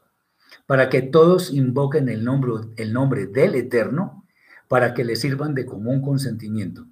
[0.67, 4.25] para que todos invoquen el nombre, el nombre del Eterno,
[4.67, 6.85] para que le sirvan de común consentimiento.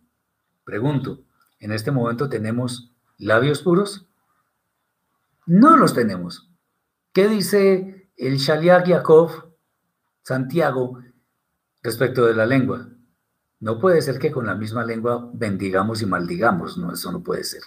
[0.63, 1.21] Pregunto,
[1.59, 4.07] ¿en este momento tenemos labios puros?
[5.45, 6.49] No los tenemos.
[7.13, 9.53] ¿Qué dice el Shaliach Yaakov,
[10.21, 11.01] Santiago,
[11.81, 12.89] respecto de la lengua?
[13.59, 17.43] No puede ser que con la misma lengua bendigamos y maldigamos, no, eso no puede
[17.43, 17.61] ser.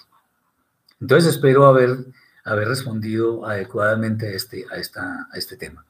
[1.00, 2.06] Entonces espero haber,
[2.44, 5.84] haber respondido adecuadamente a este, a, esta, a este tema.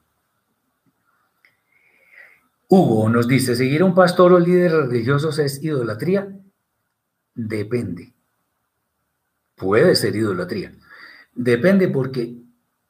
[2.67, 6.39] Hugo nos dice, ¿seguir a un pastor o líder religiosos es idolatría?
[7.35, 8.13] Depende.
[9.61, 10.73] Puede ser idolatría.
[11.35, 12.35] Depende porque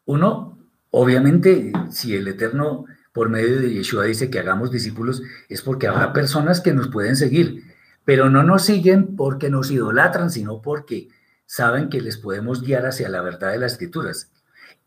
[0.05, 0.57] uno,
[0.89, 6.13] obviamente, si el Eterno por medio de Yeshua dice que hagamos discípulos, es porque habrá
[6.13, 7.65] personas que nos pueden seguir,
[8.05, 11.09] pero no nos siguen porque nos idolatran, sino porque
[11.45, 14.31] saben que les podemos guiar hacia la verdad de las escrituras.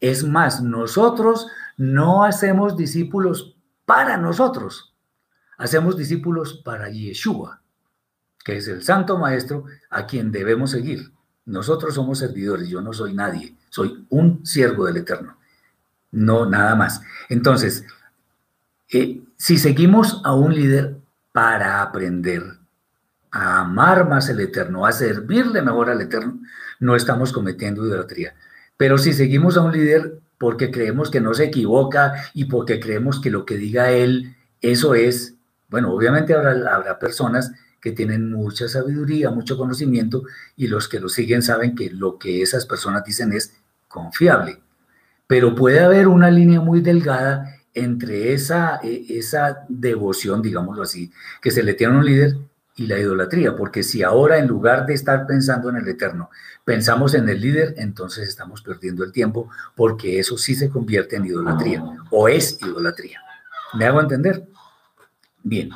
[0.01, 4.97] Es más, nosotros no hacemos discípulos para nosotros,
[5.59, 7.61] hacemos discípulos para Yeshua,
[8.43, 11.14] que es el santo maestro a quien debemos seguir.
[11.47, 15.37] Nosotros somos servidores, yo no soy nadie, soy un siervo del Eterno,
[16.11, 17.03] no nada más.
[17.29, 17.85] Entonces,
[18.91, 20.97] eh, si seguimos a un líder
[21.33, 22.45] para aprender
[23.31, 26.39] a amar más el Eterno, a servirle mejor al Eterno,
[26.81, 28.35] no estamos cometiendo idolatría.
[28.77, 33.21] Pero si seguimos a un líder porque creemos que no se equivoca y porque creemos
[33.21, 35.35] que lo que diga él, eso es,
[35.69, 37.53] bueno, obviamente habrá, habrá personas
[37.85, 40.23] que tienen mucha sabiduría, mucho conocimiento
[40.57, 43.53] y los que lo siguen saben que lo que esas personas dicen es
[43.89, 44.59] confiable.
[45.27, 51.13] Pero puede haber una línea muy delgada entre esa, e, esa devoción, digámoslo así,
[51.43, 52.39] que se le tiene a un líder
[52.75, 56.31] y la idolatría, porque si ahora en lugar de estar pensando en el eterno,
[56.65, 61.27] pensamos en el líder, entonces estamos perdiendo el tiempo, porque eso sí se convierte en
[61.27, 63.21] idolatría, o es idolatría.
[63.75, 64.49] ¿Me hago entender?
[65.43, 65.69] Bien.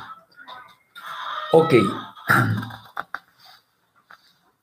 [1.53, 1.75] Ok.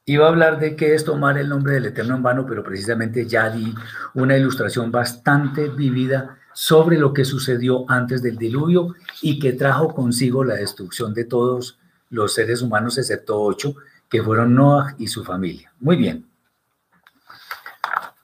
[0.07, 3.25] Iba a hablar de qué es tomar el nombre del Eterno en vano, pero precisamente
[3.25, 3.73] ya di
[4.13, 10.43] una ilustración bastante vivida sobre lo que sucedió antes del diluvio y que trajo consigo
[10.43, 11.79] la destrucción de todos
[12.11, 13.75] los seres humanos excepto ocho,
[14.07, 15.73] que fueron Noah y su familia.
[15.79, 16.27] Muy bien.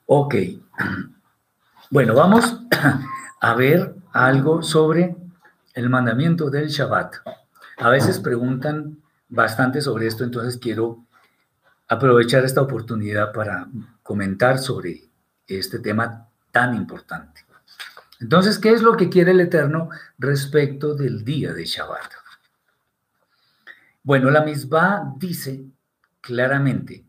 [0.06, 0.34] Ok.
[1.90, 2.58] Bueno, vamos
[3.42, 5.14] a ver algo sobre
[5.74, 7.16] el mandamiento del Shabbat.
[7.82, 11.04] A veces preguntan bastante sobre esto, entonces quiero
[11.88, 13.66] aprovechar esta oportunidad para
[14.04, 15.10] comentar sobre
[15.48, 17.44] este tema tan importante.
[18.20, 22.12] Entonces, ¿qué es lo que quiere el Eterno respecto del día de Shabbat?
[24.04, 25.64] Bueno, la misma dice
[26.20, 27.04] claramente,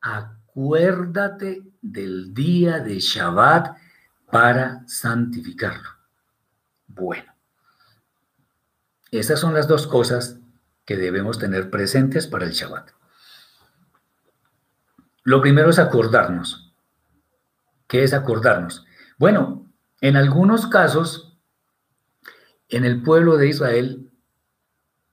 [0.00, 3.76] acuérdate del día de Shabbat
[4.28, 5.88] para santificarlo.
[6.88, 7.33] Bueno,
[9.18, 10.38] esas son las dos cosas
[10.84, 12.90] que debemos tener presentes para el Shabbat.
[15.22, 16.74] Lo primero es acordarnos.
[17.86, 18.84] ¿Qué es acordarnos?
[19.18, 21.38] Bueno, en algunos casos,
[22.68, 24.10] en el pueblo de Israel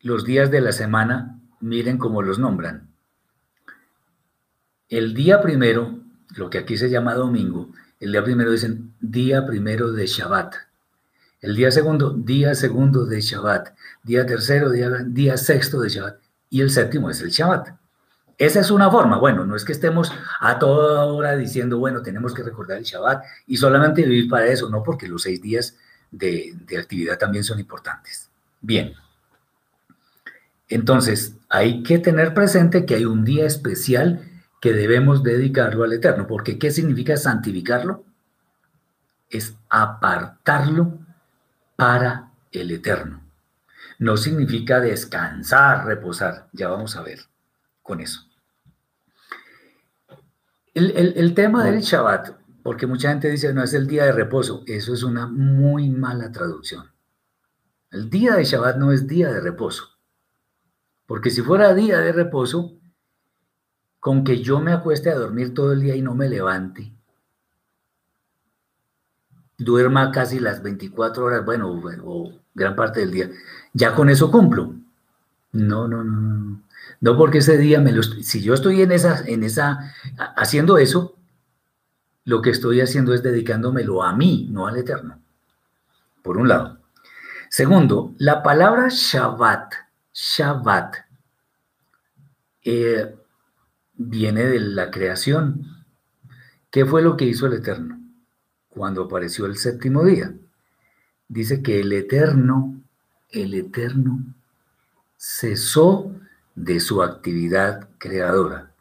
[0.02, 2.90] los días de la semana, miren cómo los nombran.
[4.90, 6.00] El día primero,
[6.36, 10.56] lo que aquí se llama domingo, el día primero dicen día primero de Shabbat.
[11.42, 13.70] El día segundo, día segundo de Shabbat.
[14.04, 16.20] Día tercero, día, día sexto de Shabbat.
[16.52, 17.70] Y el séptimo es el Shabbat.
[18.38, 19.18] Esa es una forma.
[19.18, 23.24] Bueno, no es que estemos a toda hora diciendo, bueno, tenemos que recordar el Shabbat
[23.48, 25.78] y solamente vivir para eso, no, porque los seis días
[26.12, 28.30] de, de actividad también son importantes.
[28.62, 28.94] Bien.
[30.70, 34.28] Entonces, hay que tener presente que hay un día especial
[34.62, 38.04] que debemos dedicarlo al Eterno, porque ¿qué significa santificarlo?
[39.30, 41.00] Es apartarlo
[41.82, 43.24] para el Eterno.
[43.98, 47.22] No significa descansar, reposar, ya vamos a ver
[47.82, 48.22] con eso.
[50.76, 54.64] El, el, tema del Shabbat, porque mucha gente dice no es el día de reposo,
[54.68, 56.92] eso es una muy mala traducción.
[57.90, 59.90] El día de Shabbat no es día de reposo.
[61.08, 62.76] Porque si fuera día de reposo,
[64.00, 66.94] con que yo me acueste a dormir todo el día y no me levante,
[69.64, 71.70] duerma casi las 24 horas, bueno,
[72.04, 73.30] o gran parte del día,
[73.74, 74.74] ya con eso cumplo.
[75.54, 76.62] No, no, no, no.
[77.00, 79.94] No porque ese día me lo si yo estoy en esa en esa
[80.36, 81.16] haciendo eso,
[82.26, 85.20] lo que estoy haciendo es dedicándomelo a mí, no al Eterno.
[86.22, 86.80] Por un lado.
[87.50, 89.74] Segundo, la palabra Shabbat
[90.14, 90.96] Shabbat
[92.64, 93.16] eh,
[93.94, 95.86] viene de la creación.
[96.70, 98.01] ¿Qué fue lo que hizo el Eterno
[98.72, 100.34] cuando apareció el séptimo día?
[101.28, 102.82] Dice que el Eterno,
[103.30, 104.20] el Eterno,
[105.16, 106.12] cesó
[106.56, 108.74] de su actividad creadora.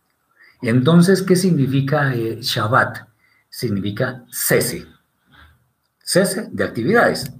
[0.63, 3.09] Entonces, ¿qué significa eh, Shabbat?
[3.49, 4.87] Significa cese.
[6.03, 7.33] Cese de actividades.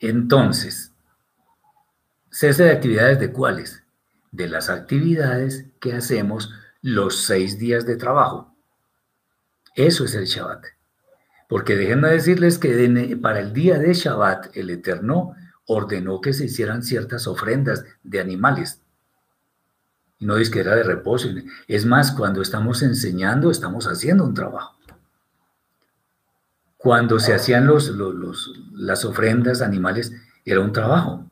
[0.00, 0.94] Entonces,
[2.34, 3.84] Cese de actividades de cuáles?
[4.32, 6.50] De las actividades que hacemos
[6.82, 8.53] los seis días de trabajo.
[9.74, 10.64] Eso es el Shabbat.
[11.48, 15.34] Porque déjenme decirles que para el día de Shabbat el Eterno
[15.66, 18.80] ordenó que se hicieran ciertas ofrendas de animales.
[20.20, 21.28] No es que era de reposo.
[21.68, 24.76] Es más, cuando estamos enseñando, estamos haciendo un trabajo.
[26.76, 27.92] Cuando se hacían los,
[28.72, 30.12] las ofrendas animales,
[30.44, 31.30] era un trabajo.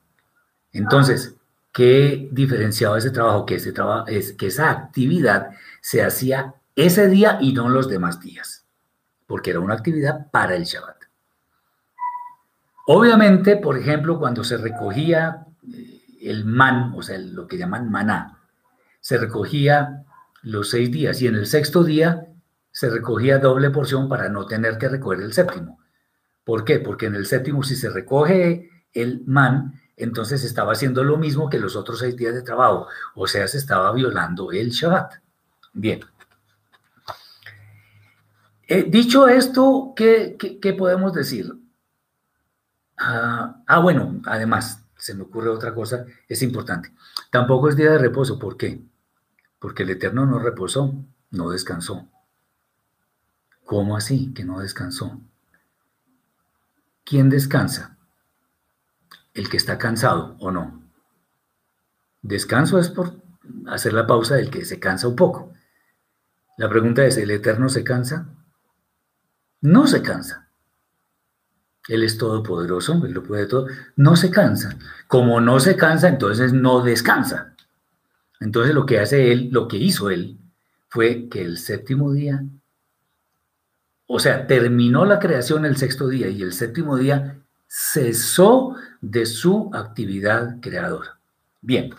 [0.73, 1.35] Entonces,
[1.73, 3.45] ¿qué diferenciaba ese trabajo?
[3.47, 8.21] Que, ese trabajo, es, que esa actividad se hacía ese día y no los demás
[8.21, 8.67] días,
[9.27, 11.03] porque era una actividad para el Shabbat.
[12.87, 18.39] Obviamente, por ejemplo, cuando se recogía eh, el man, o sea, lo que llaman maná,
[19.01, 20.05] se recogía
[20.43, 22.27] los seis días y en el sexto día
[22.73, 25.79] se recogía doble porción para no tener que recoger el séptimo.
[26.45, 26.81] ¿Por qué?
[26.81, 31.59] Porque en el séptimo, si se recoge el man, entonces estaba haciendo lo mismo que
[31.59, 35.15] los otros seis días de trabajo, o sea, se estaba violando el Shabbat.
[35.73, 36.01] Bien.
[38.75, 41.53] Eh, dicho esto, ¿qué, podemos decir?
[42.97, 46.91] Ah, ah, bueno, además, se me ocurre otra cosa, es importante.
[47.31, 48.81] Tampoco es día de reposo, ¿por qué?
[49.59, 50.95] Porque el Eterno no reposó,
[51.31, 52.09] no descansó.
[53.67, 55.21] ¿Cómo así que no descansó?
[57.05, 57.99] ¿Quién descansa?
[59.35, 60.83] El que está cansado o no.
[62.23, 63.21] Descanso es por
[63.67, 65.53] hacer la pausa del que se cansa un poco.
[66.57, 68.31] La pregunta es, ¿el Eterno se cansa?
[69.63, 70.49] No se cansa.
[71.89, 73.67] Él es todopoderoso, Él lo puede todo.
[73.97, 74.77] No se cansa.
[75.09, 77.55] Como no se cansa, entonces no descansa.
[78.41, 80.39] Entonces lo que hace Él, lo que hizo Él,
[80.89, 82.45] fue que el séptimo día,
[84.07, 89.71] o sea, terminó la creación el sexto día y el séptimo día cesó de su
[89.73, 91.19] actividad creadora.
[91.63, 91.95] Bien.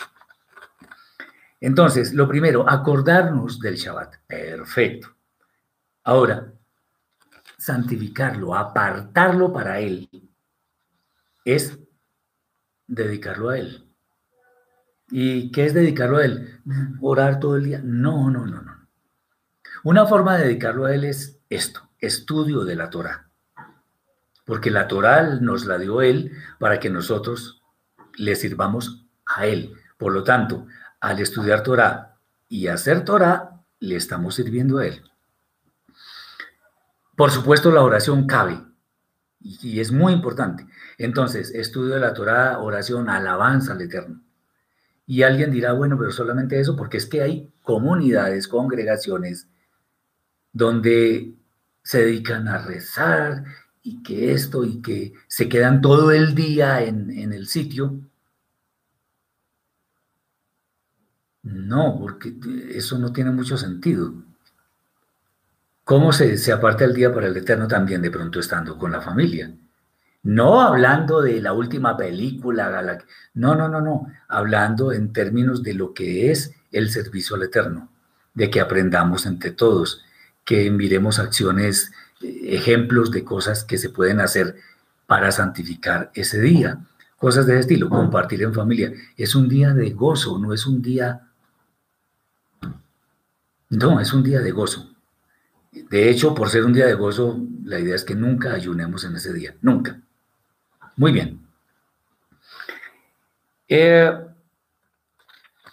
[1.59, 4.15] Entonces, lo primero, acordarnos del Shabbat.
[4.27, 5.15] Perfecto.
[6.03, 6.51] Ahora,
[7.63, 10.09] santificarlo, apartarlo para Él,
[11.45, 11.79] es
[12.87, 13.87] dedicarlo a Él.
[15.09, 16.61] ¿Y qué es dedicarlo a Él?
[16.99, 17.79] Orar todo el día.
[17.81, 18.89] No, no, no, no.
[19.85, 23.29] Una forma de dedicarlo a Él es esto, estudio de la Torah.
[24.43, 27.63] Porque la Torah nos la dio Él para que nosotros
[28.17, 29.73] le sirvamos a Él.
[29.97, 30.67] Por lo tanto,
[30.99, 32.17] al estudiar Torah
[32.49, 35.12] y hacer Torah, le estamos sirviendo a Él.
[37.15, 38.59] Por supuesto, la oración cabe
[39.43, 40.65] y es muy importante.
[40.97, 44.21] Entonces, estudio de la Torah, oración, alabanza al Eterno.
[45.05, 49.49] Y alguien dirá, bueno, pero solamente eso, porque es que hay comunidades, congregaciones,
[50.53, 51.35] donde
[51.83, 53.43] se dedican a rezar
[53.81, 57.99] y que esto y que se quedan todo el día en, en el sitio.
[61.43, 62.33] No, porque
[62.69, 64.13] eso no tiene mucho sentido.
[65.83, 69.01] ¿Cómo se, se aparta el día para el Eterno también de pronto estando con la
[69.01, 69.53] familia?
[70.23, 72.97] No hablando de la última película,
[73.33, 77.91] no, no, no, no, hablando en términos de lo que es el servicio al Eterno,
[78.33, 80.01] de que aprendamos entre todos,
[80.45, 84.55] que miremos acciones, ejemplos de cosas que se pueden hacer
[85.07, 86.79] para santificar ese día.
[87.17, 88.93] Cosas de ese estilo, compartir en familia.
[89.17, 91.27] Es un día de gozo, no es un día...
[93.69, 94.92] No, es un día de gozo.
[95.73, 99.15] De hecho, por ser un día de gozo, la idea es que nunca ayunemos en
[99.15, 99.99] ese día, nunca.
[100.95, 101.47] Muy bien.
[103.67, 104.11] Eh,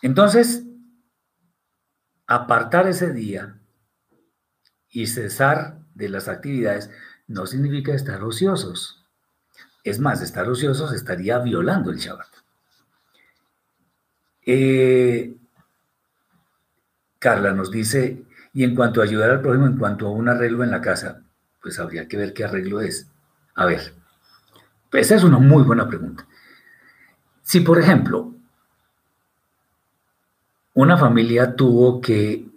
[0.03, 0.65] entonces,
[2.27, 3.59] apartar ese día
[4.89, 6.91] y cesar de las actividades
[7.27, 9.05] no significa estar ociosos.
[9.85, 12.29] Es más, estar ociosos estaría violando el Shabbat.
[14.47, 15.37] Eh,
[17.19, 20.65] Carla nos dice, y en cuanto a ayudar al prójimo, en cuanto a un arreglo
[20.65, 21.23] en la casa,
[21.63, 23.09] pues habría que ver qué arreglo es.
[23.55, 23.95] A ver,
[24.91, 26.27] pues esa es una muy buena pregunta.
[27.43, 28.35] Si, por ejemplo,
[30.75, 32.49] una familia tuvo que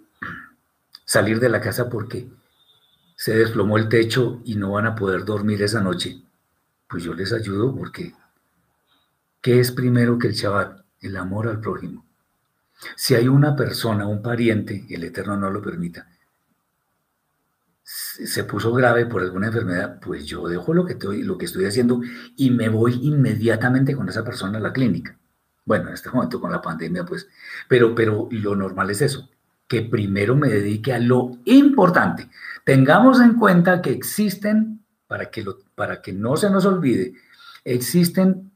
[1.04, 2.28] salir de la casa porque
[3.16, 6.22] se desplomó el techo y no van a poder dormir esa noche,
[6.88, 8.14] pues yo les ayudo porque
[9.40, 10.84] ¿qué es primero que el Shabbat?
[11.00, 12.03] El amor al prójimo.
[12.96, 16.06] Si hay una persona, un pariente, el Eterno no lo permita,
[17.84, 21.66] se puso grave por alguna enfermedad, pues yo dejo lo que, estoy, lo que estoy
[21.66, 22.00] haciendo
[22.36, 25.18] y me voy inmediatamente con esa persona a la clínica.
[25.66, 27.28] Bueno, en este momento con la pandemia, pues,
[27.68, 29.28] pero, pero lo normal es eso,
[29.68, 32.28] que primero me dedique a lo importante.
[32.64, 35.44] Tengamos en cuenta que existen, para que,
[35.74, 37.14] para que no se nos olvide,
[37.64, 38.50] existen,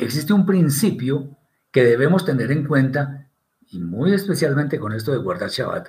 [0.00, 1.36] existe un principio
[1.74, 3.28] que debemos tener en cuenta
[3.66, 5.88] y muy especialmente con esto de guardar Shabbat,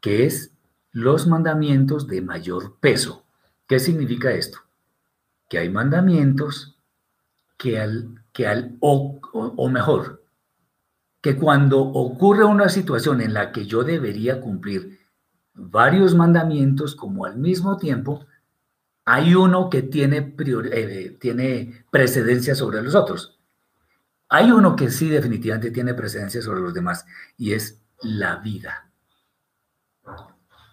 [0.00, 0.52] que es
[0.92, 3.26] los mandamientos de mayor peso.
[3.66, 4.58] ¿Qué significa esto?
[5.48, 6.78] Que hay mandamientos
[7.56, 10.24] que al, que al o, mejor,
[11.20, 15.00] que cuando ocurre una situación en la que yo debería cumplir
[15.52, 18.24] varios mandamientos como al mismo tiempo,
[19.04, 23.40] hay uno que tiene, eh, tiene precedencia sobre los otros.
[24.34, 27.06] Hay uno que sí definitivamente tiene precedencia sobre los demás
[27.36, 28.90] y es la vida.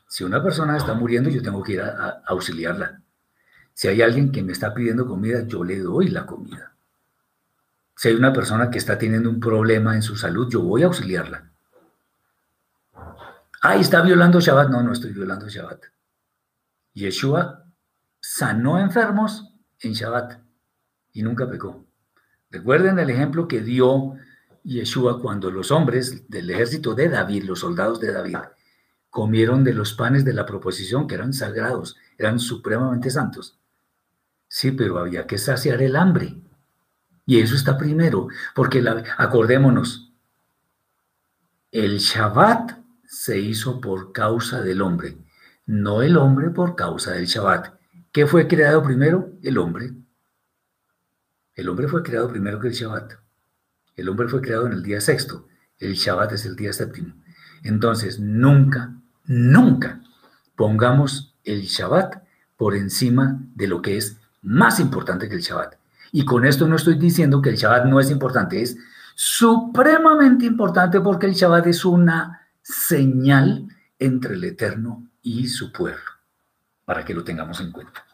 [0.07, 3.03] Si una persona está muriendo, yo tengo que ir a auxiliarla.
[3.71, 6.73] Si hay alguien que me está pidiendo comida, yo le doy la comida.
[7.95, 10.87] Si hay una persona que está teniendo un problema en su salud, yo voy a
[10.87, 11.51] auxiliarla.
[13.61, 14.69] Ah, está violando Shabbat.
[14.71, 15.83] No, no estoy violando Shabbat.
[16.95, 17.63] Yeshua
[18.19, 20.39] sanó enfermos en Shabbat
[21.13, 21.90] y nunca pecó.
[22.51, 24.15] Recuerden el ejemplo que dio
[24.63, 28.37] Yeshua cuando los hombres del ejército de David, los soldados de David,
[29.09, 33.57] comieron de los panes de la proposición que eran sagrados, eran supremamente santos.
[34.47, 36.35] Sí, pero había que saciar el hambre.
[37.25, 38.83] Y eso está primero, porque
[39.17, 40.11] acordémonos,
[41.71, 45.17] el Shabbat se hizo por causa del hombre,
[45.65, 47.73] no el hombre por causa del Shabbat.
[48.11, 49.31] ¿Qué fue creado primero?
[49.41, 49.91] El hombre.
[51.55, 53.13] El hombre fue creado primero que el Shabbat.
[53.95, 55.47] El hombre fue creado en el día sexto.
[55.77, 57.13] El Shabbat es el día séptimo.
[57.63, 58.93] Entonces, nunca,
[59.25, 60.01] nunca
[60.55, 62.23] pongamos el Shabbat
[62.57, 65.75] por encima de lo que es más importante que el Shabbat.
[66.11, 68.77] Y con esto no estoy diciendo que el Shabbat no es importante, es
[69.15, 76.11] supremamente importante porque el Shabbat es una señal entre el Eterno y su pueblo,
[76.85, 78.05] para que lo tengamos en cuenta.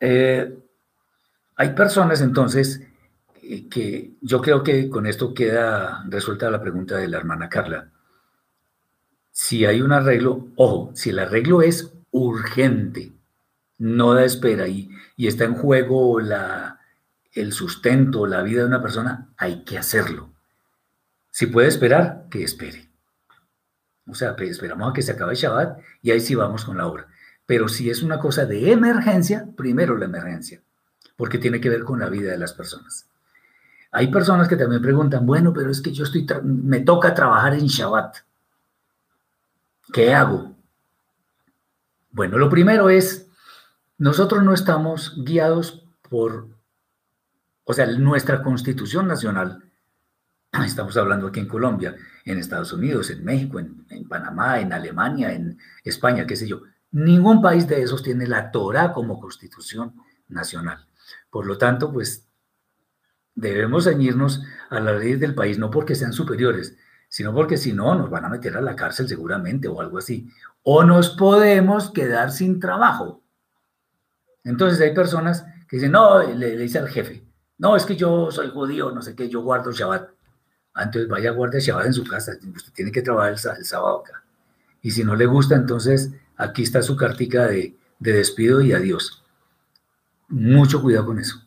[0.00, 0.58] Eh,
[1.56, 2.82] hay personas entonces
[3.42, 7.90] eh, que yo creo que con esto queda resuelta la pregunta de la hermana Carla.
[9.30, 13.12] Si hay un arreglo, ojo, si el arreglo es urgente,
[13.78, 16.80] no da espera y, está en juego la,
[17.32, 20.30] el sustento, la vida de una persona, hay que hacerlo.
[21.30, 22.90] Si puede esperar, que espere.
[24.06, 26.86] O sea, esperamos a que se acabe el Shabbat y ahí sí vamos con la
[26.86, 27.06] obra.
[27.46, 30.60] Pero si es una cosa de emergencia, primero la emergencia,
[31.16, 33.06] porque tiene que ver con la vida de las personas.
[33.90, 37.66] Hay personas que también preguntan, bueno, pero es que yo estoy, me toca trabajar en
[37.66, 38.16] Shabbat.
[39.92, 40.54] ¿Qué hago?
[42.10, 43.26] Bueno, lo primero es,
[43.98, 46.48] nosotros no estamos guiados por,
[47.64, 49.62] o sea, nuestra constitución nacional
[50.66, 55.58] Estamos hablando aquí en Colombia, en Estados Unidos, en México, en, Panamá, en Alemania, en
[55.82, 56.62] España, qué sé yo.
[56.90, 59.94] Ningún país de esos tiene la Torah como constitución
[60.28, 60.86] nacional.
[61.32, 62.28] Por lo tanto, pues
[63.34, 66.76] debemos ceñirnos a las leyes del país, no porque sean superiores,
[67.08, 70.28] sino porque si no, nos van a meter a la cárcel seguramente o algo así.
[70.62, 73.22] O nos podemos quedar sin trabajo.
[74.44, 77.24] Entonces hay personas que dicen, no, le, dice al jefe,
[77.56, 80.10] no, es que yo soy judío, no sé qué, yo guardo Shabbat.
[80.76, 82.32] Entonces vaya a guardar Shabbat en su casa.
[82.32, 84.22] Usted tiene que trabajar el, sábado acá.
[84.82, 89.21] Y si no le gusta, entonces aquí está su cartica de, de despido y adiós.
[90.32, 91.42] Mucho cuidado con eso.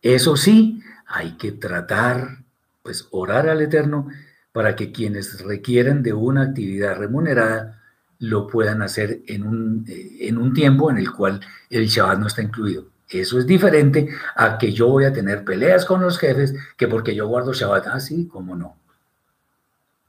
[0.00, 2.38] Eso sí, hay que tratar,
[2.82, 4.08] pues orar al Eterno
[4.50, 7.82] para que quienes requieren de una actividad remunerada
[8.18, 12.28] lo puedan hacer en un, eh, en un tiempo en el cual el Shabbat no
[12.28, 12.86] está incluido.
[13.10, 17.14] Eso es diferente a que yo voy a tener peleas con los jefes que porque
[17.14, 17.88] yo guardo Shabbat.
[17.88, 18.78] Ah, sí, cómo no.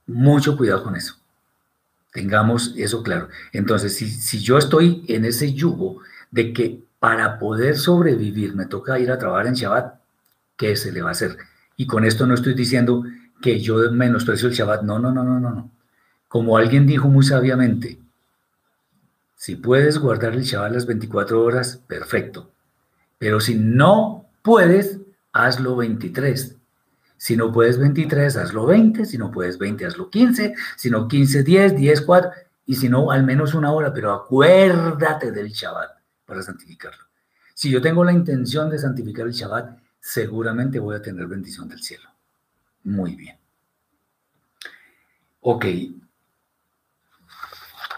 [0.07, 1.17] Mucho cuidado con eso.
[2.13, 3.27] Tengamos eso claro.
[3.51, 8.99] Entonces, si, si yo estoy en ese yugo de que para poder sobrevivir me toca
[8.99, 9.99] ir a trabajar en Shabbat,
[10.57, 11.37] ¿qué se le va a hacer?
[11.77, 13.03] Y con esto no estoy diciendo
[13.41, 14.83] que yo menosprecio el Shabbat.
[14.83, 15.71] No, no, no, no, no, no.
[16.27, 17.99] Como alguien dijo muy sabiamente,
[19.35, 22.51] si puedes guardar el Shabbat las 24 horas, perfecto.
[23.17, 24.99] Pero si no puedes,
[25.31, 26.57] hazlo 23.
[27.15, 29.05] Si no puedes 23, hazlo 20.
[29.05, 30.53] Si no puedes 20, hazlo 15.
[30.75, 32.31] Si no 15, 10, 10, 4.
[32.65, 33.93] Y si no, al menos una hora.
[33.93, 35.98] Pero acuérdate del Shabbat
[36.29, 37.03] para santificarlo.
[37.53, 41.81] Si yo tengo la intención de santificar el Shabbat, seguramente voy a tener bendición del
[41.83, 42.09] cielo.
[42.83, 43.37] Muy bien.
[45.41, 45.65] Ok.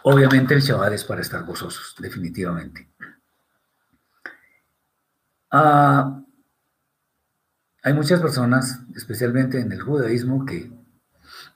[0.04, 2.90] Obviamente el Shabbat es para estar gozosos, definitivamente.
[5.52, 6.24] Ah,
[7.84, 10.72] hay muchas personas, especialmente en el judaísmo, que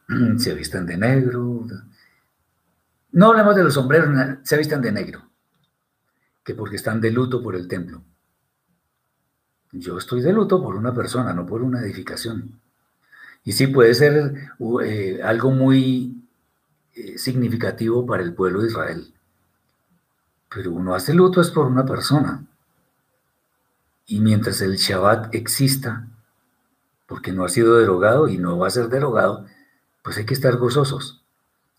[0.38, 1.66] se visten de negro.
[3.12, 5.25] No hablemos de los sombreros, se visten de negro,
[6.46, 8.04] que porque están de luto por el templo.
[9.72, 12.62] Yo estoy de luto por una persona, no por una edificación.
[13.44, 14.34] Y sí puede ser
[14.84, 16.24] eh, algo muy
[16.94, 19.14] eh, significativo para el pueblo de Israel.
[20.54, 22.46] Pero uno hace luto es por una persona.
[24.06, 26.08] Y mientras el Shabbat exista,
[27.08, 29.46] porque no ha sido derogado y no va a ser derogado,
[30.04, 31.24] pues hay que estar gozosos,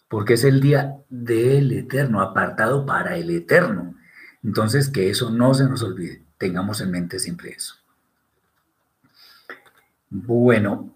[0.09, 3.96] porque es el día del eterno, apartado para el eterno.
[4.47, 7.75] Entonces, que eso no se nos olvide, tengamos en mente siempre eso.
[10.09, 10.95] Bueno,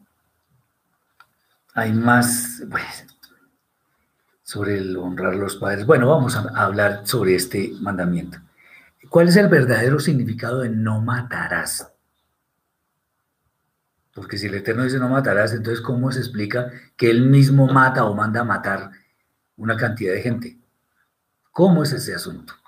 [1.75, 2.63] hay más
[4.45, 5.85] sobre el honrar a los padres.
[5.85, 8.39] Bueno, vamos a hablar sobre este mandamiento.
[9.09, 11.93] ¿Cuál es el verdadero significado de no matarás?
[14.15, 18.05] Porque si el Eterno dice no matarás, entonces ¿cómo se explica que él mismo mata
[18.05, 18.93] o manda a matar
[19.57, 20.59] una cantidad de gente?
[21.51, 22.60] ¿Cómo es ese asunto?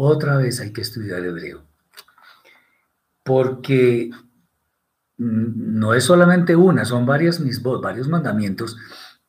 [0.00, 1.64] Otra vez hay que estudiar hebreo.
[3.24, 4.12] Porque
[5.16, 8.76] no es solamente una, son varias misbos, varios mandamientos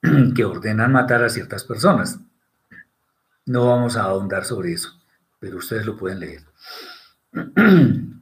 [0.36, 2.20] que ordenan matar a ciertas personas.
[3.48, 4.92] No vamos a ahondar sobre eso,
[5.40, 6.46] pero ustedes lo pueden leer.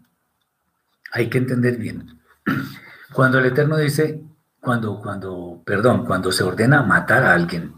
[1.11, 2.17] Hay que entender bien.
[3.11, 4.23] Cuando el Eterno dice,
[4.61, 7.73] cuando, cuando, perdón, cuando se ordena matar a alguien,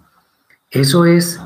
[0.69, 1.39] eso es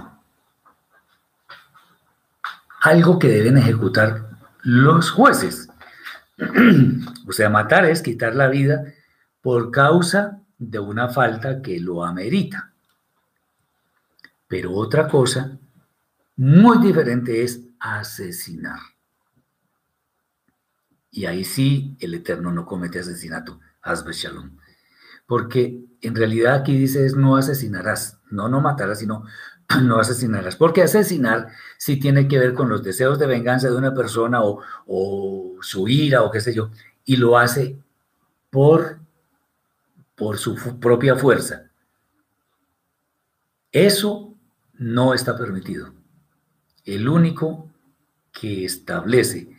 [2.84, 4.30] algo que deben ejecutar
[4.62, 5.70] los jueces.
[7.28, 8.84] o sea, matar es quitar la vida
[9.42, 12.74] por causa de una falta que lo amerita.
[14.50, 15.58] Pero otra cosa
[16.36, 18.80] muy diferente es asesinar.
[21.10, 24.58] Y ahí sí el Eterno no comete asesinato, Hasbe Shalom.
[25.26, 29.24] Porque en realidad aquí dice es no asesinarás, no no matarás, sino
[29.84, 30.56] no asesinarás.
[30.56, 34.62] Porque asesinar sí tiene que ver con los deseos de venganza de una persona o,
[34.88, 36.72] o su ira o qué sé yo,
[37.06, 37.78] y lo hace
[38.50, 39.00] por,
[40.16, 41.64] por su propia fuerza.
[43.72, 44.34] Eso
[44.74, 45.94] no está permitido.
[46.86, 47.70] El único
[48.32, 49.50] que establece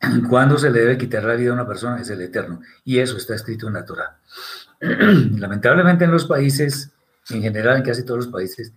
[0.28, 2.60] cuándo se le debe quitar la vida a una persona es el Eterno.
[2.84, 4.18] Y eso está escrito en la Torah.
[4.80, 6.90] Lamentablemente en los países,
[7.30, 8.72] en general en casi todos los países,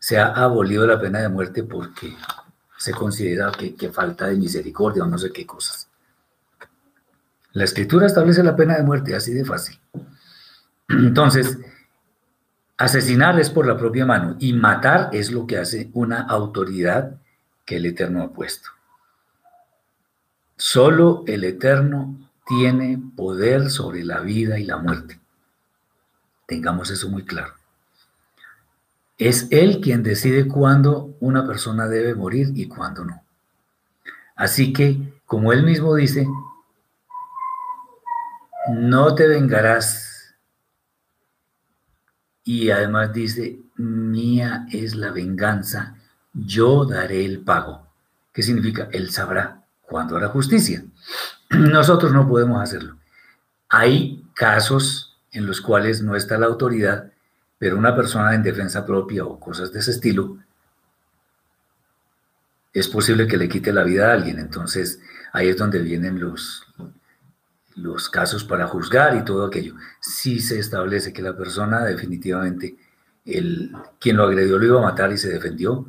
[0.00, 2.16] se ha abolido la pena de muerte porque
[2.78, 5.88] se considera que, falta de misericordia o no sé qué cosas.
[7.52, 9.78] La escritura establece la pena de muerte, así de fácil.
[10.88, 11.58] Entonces,
[12.78, 17.20] asesinar es por la propia mano y matar es lo que hace una autoridad
[17.66, 18.70] que el Eterno ha puesto.
[20.56, 25.20] Solo el Eterno tiene poder sobre la vida y la muerte.
[26.46, 27.59] Tengamos eso muy claro.
[29.20, 33.22] Es Él quien decide cuándo una persona debe morir y cuándo no.
[34.34, 36.26] Así que, como Él mismo dice,
[38.70, 40.34] no te vengarás.
[42.44, 45.96] Y además dice, mía es la venganza,
[46.32, 47.88] yo daré el pago.
[48.32, 48.88] ¿Qué significa?
[48.90, 50.82] Él sabrá cuando hará justicia.
[51.50, 52.96] Nosotros no podemos hacerlo.
[53.68, 57.12] Hay casos en los cuales no está la autoridad,
[57.60, 60.38] pero una persona en defensa propia o cosas de ese estilo,
[62.72, 64.38] es posible que le quite la vida a alguien.
[64.38, 64.98] Entonces
[65.34, 66.66] ahí es donde vienen los,
[67.76, 69.74] los casos para juzgar y todo aquello.
[70.00, 72.76] Si se establece que la persona definitivamente,
[73.26, 75.84] el, quien lo agredió lo iba a matar y se defendió,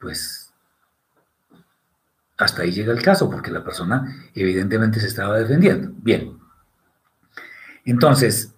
[0.00, 0.52] pues
[2.36, 5.92] hasta ahí llega el caso, porque la persona evidentemente se estaba defendiendo.
[5.98, 6.36] Bien.
[7.84, 8.52] Entonces,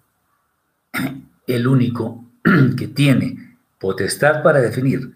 [1.45, 2.24] el único
[2.77, 5.15] que tiene potestad para definir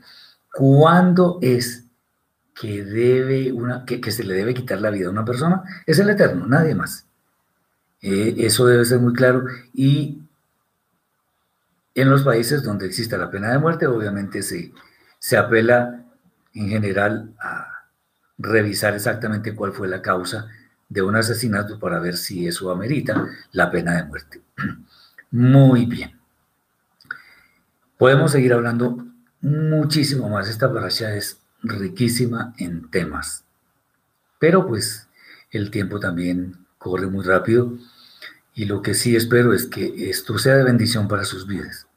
[0.53, 1.85] cuándo es
[2.53, 6.09] que, debe una, que, se le debe quitar la vida a una persona es el
[6.09, 7.05] Eterno, nadie más.
[8.01, 9.45] Eh, eso debe ser muy claro.
[9.73, 10.21] Y
[11.95, 14.73] en los países donde existe la pena de muerte, obviamente se,
[15.19, 16.03] se apela
[16.53, 17.67] en general a
[18.37, 20.47] revisar exactamente cuál fue la causa
[20.87, 24.41] de un asesinato para ver si eso amerita la pena de muerte.
[25.31, 26.18] Muy bien.
[27.99, 29.05] Podemos seguir hablando
[29.41, 30.47] muchísimo más.
[30.47, 33.43] Esta parasha es riquísima en temas.
[34.39, 35.09] Pero pues
[35.51, 37.73] el tiempo también corre muy rápido
[38.53, 41.87] y lo que sí espero es que esto sea de bendición para sus vidas.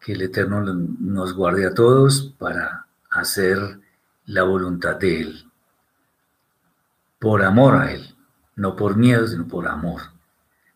[0.00, 3.80] Que el Eterno nos guarde a todos para hacer
[4.26, 5.50] la voluntad de Él.
[7.18, 8.14] Por amor a Él,
[8.54, 10.02] no por miedo, sino por amor.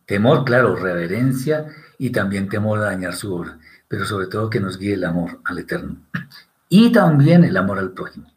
[0.07, 1.67] Temor, claro, reverencia
[1.99, 3.59] y también temor a dañar su obra,
[3.95, 5.95] pero sobre todo que nos guíe el amor al Eterno
[6.69, 8.29] y también el amor al prójimo.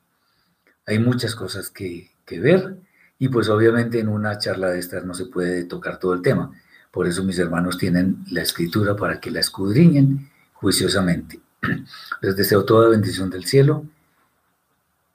[0.86, 2.78] Hay muchas cosas que, que ver
[3.18, 6.52] y pues obviamente en una charla de estas no se puede tocar todo el tema.
[6.92, 11.40] Por eso mis hermanos tienen la escritura para que la escudriñen juiciosamente.
[12.22, 13.84] Les deseo toda bendición del cielo.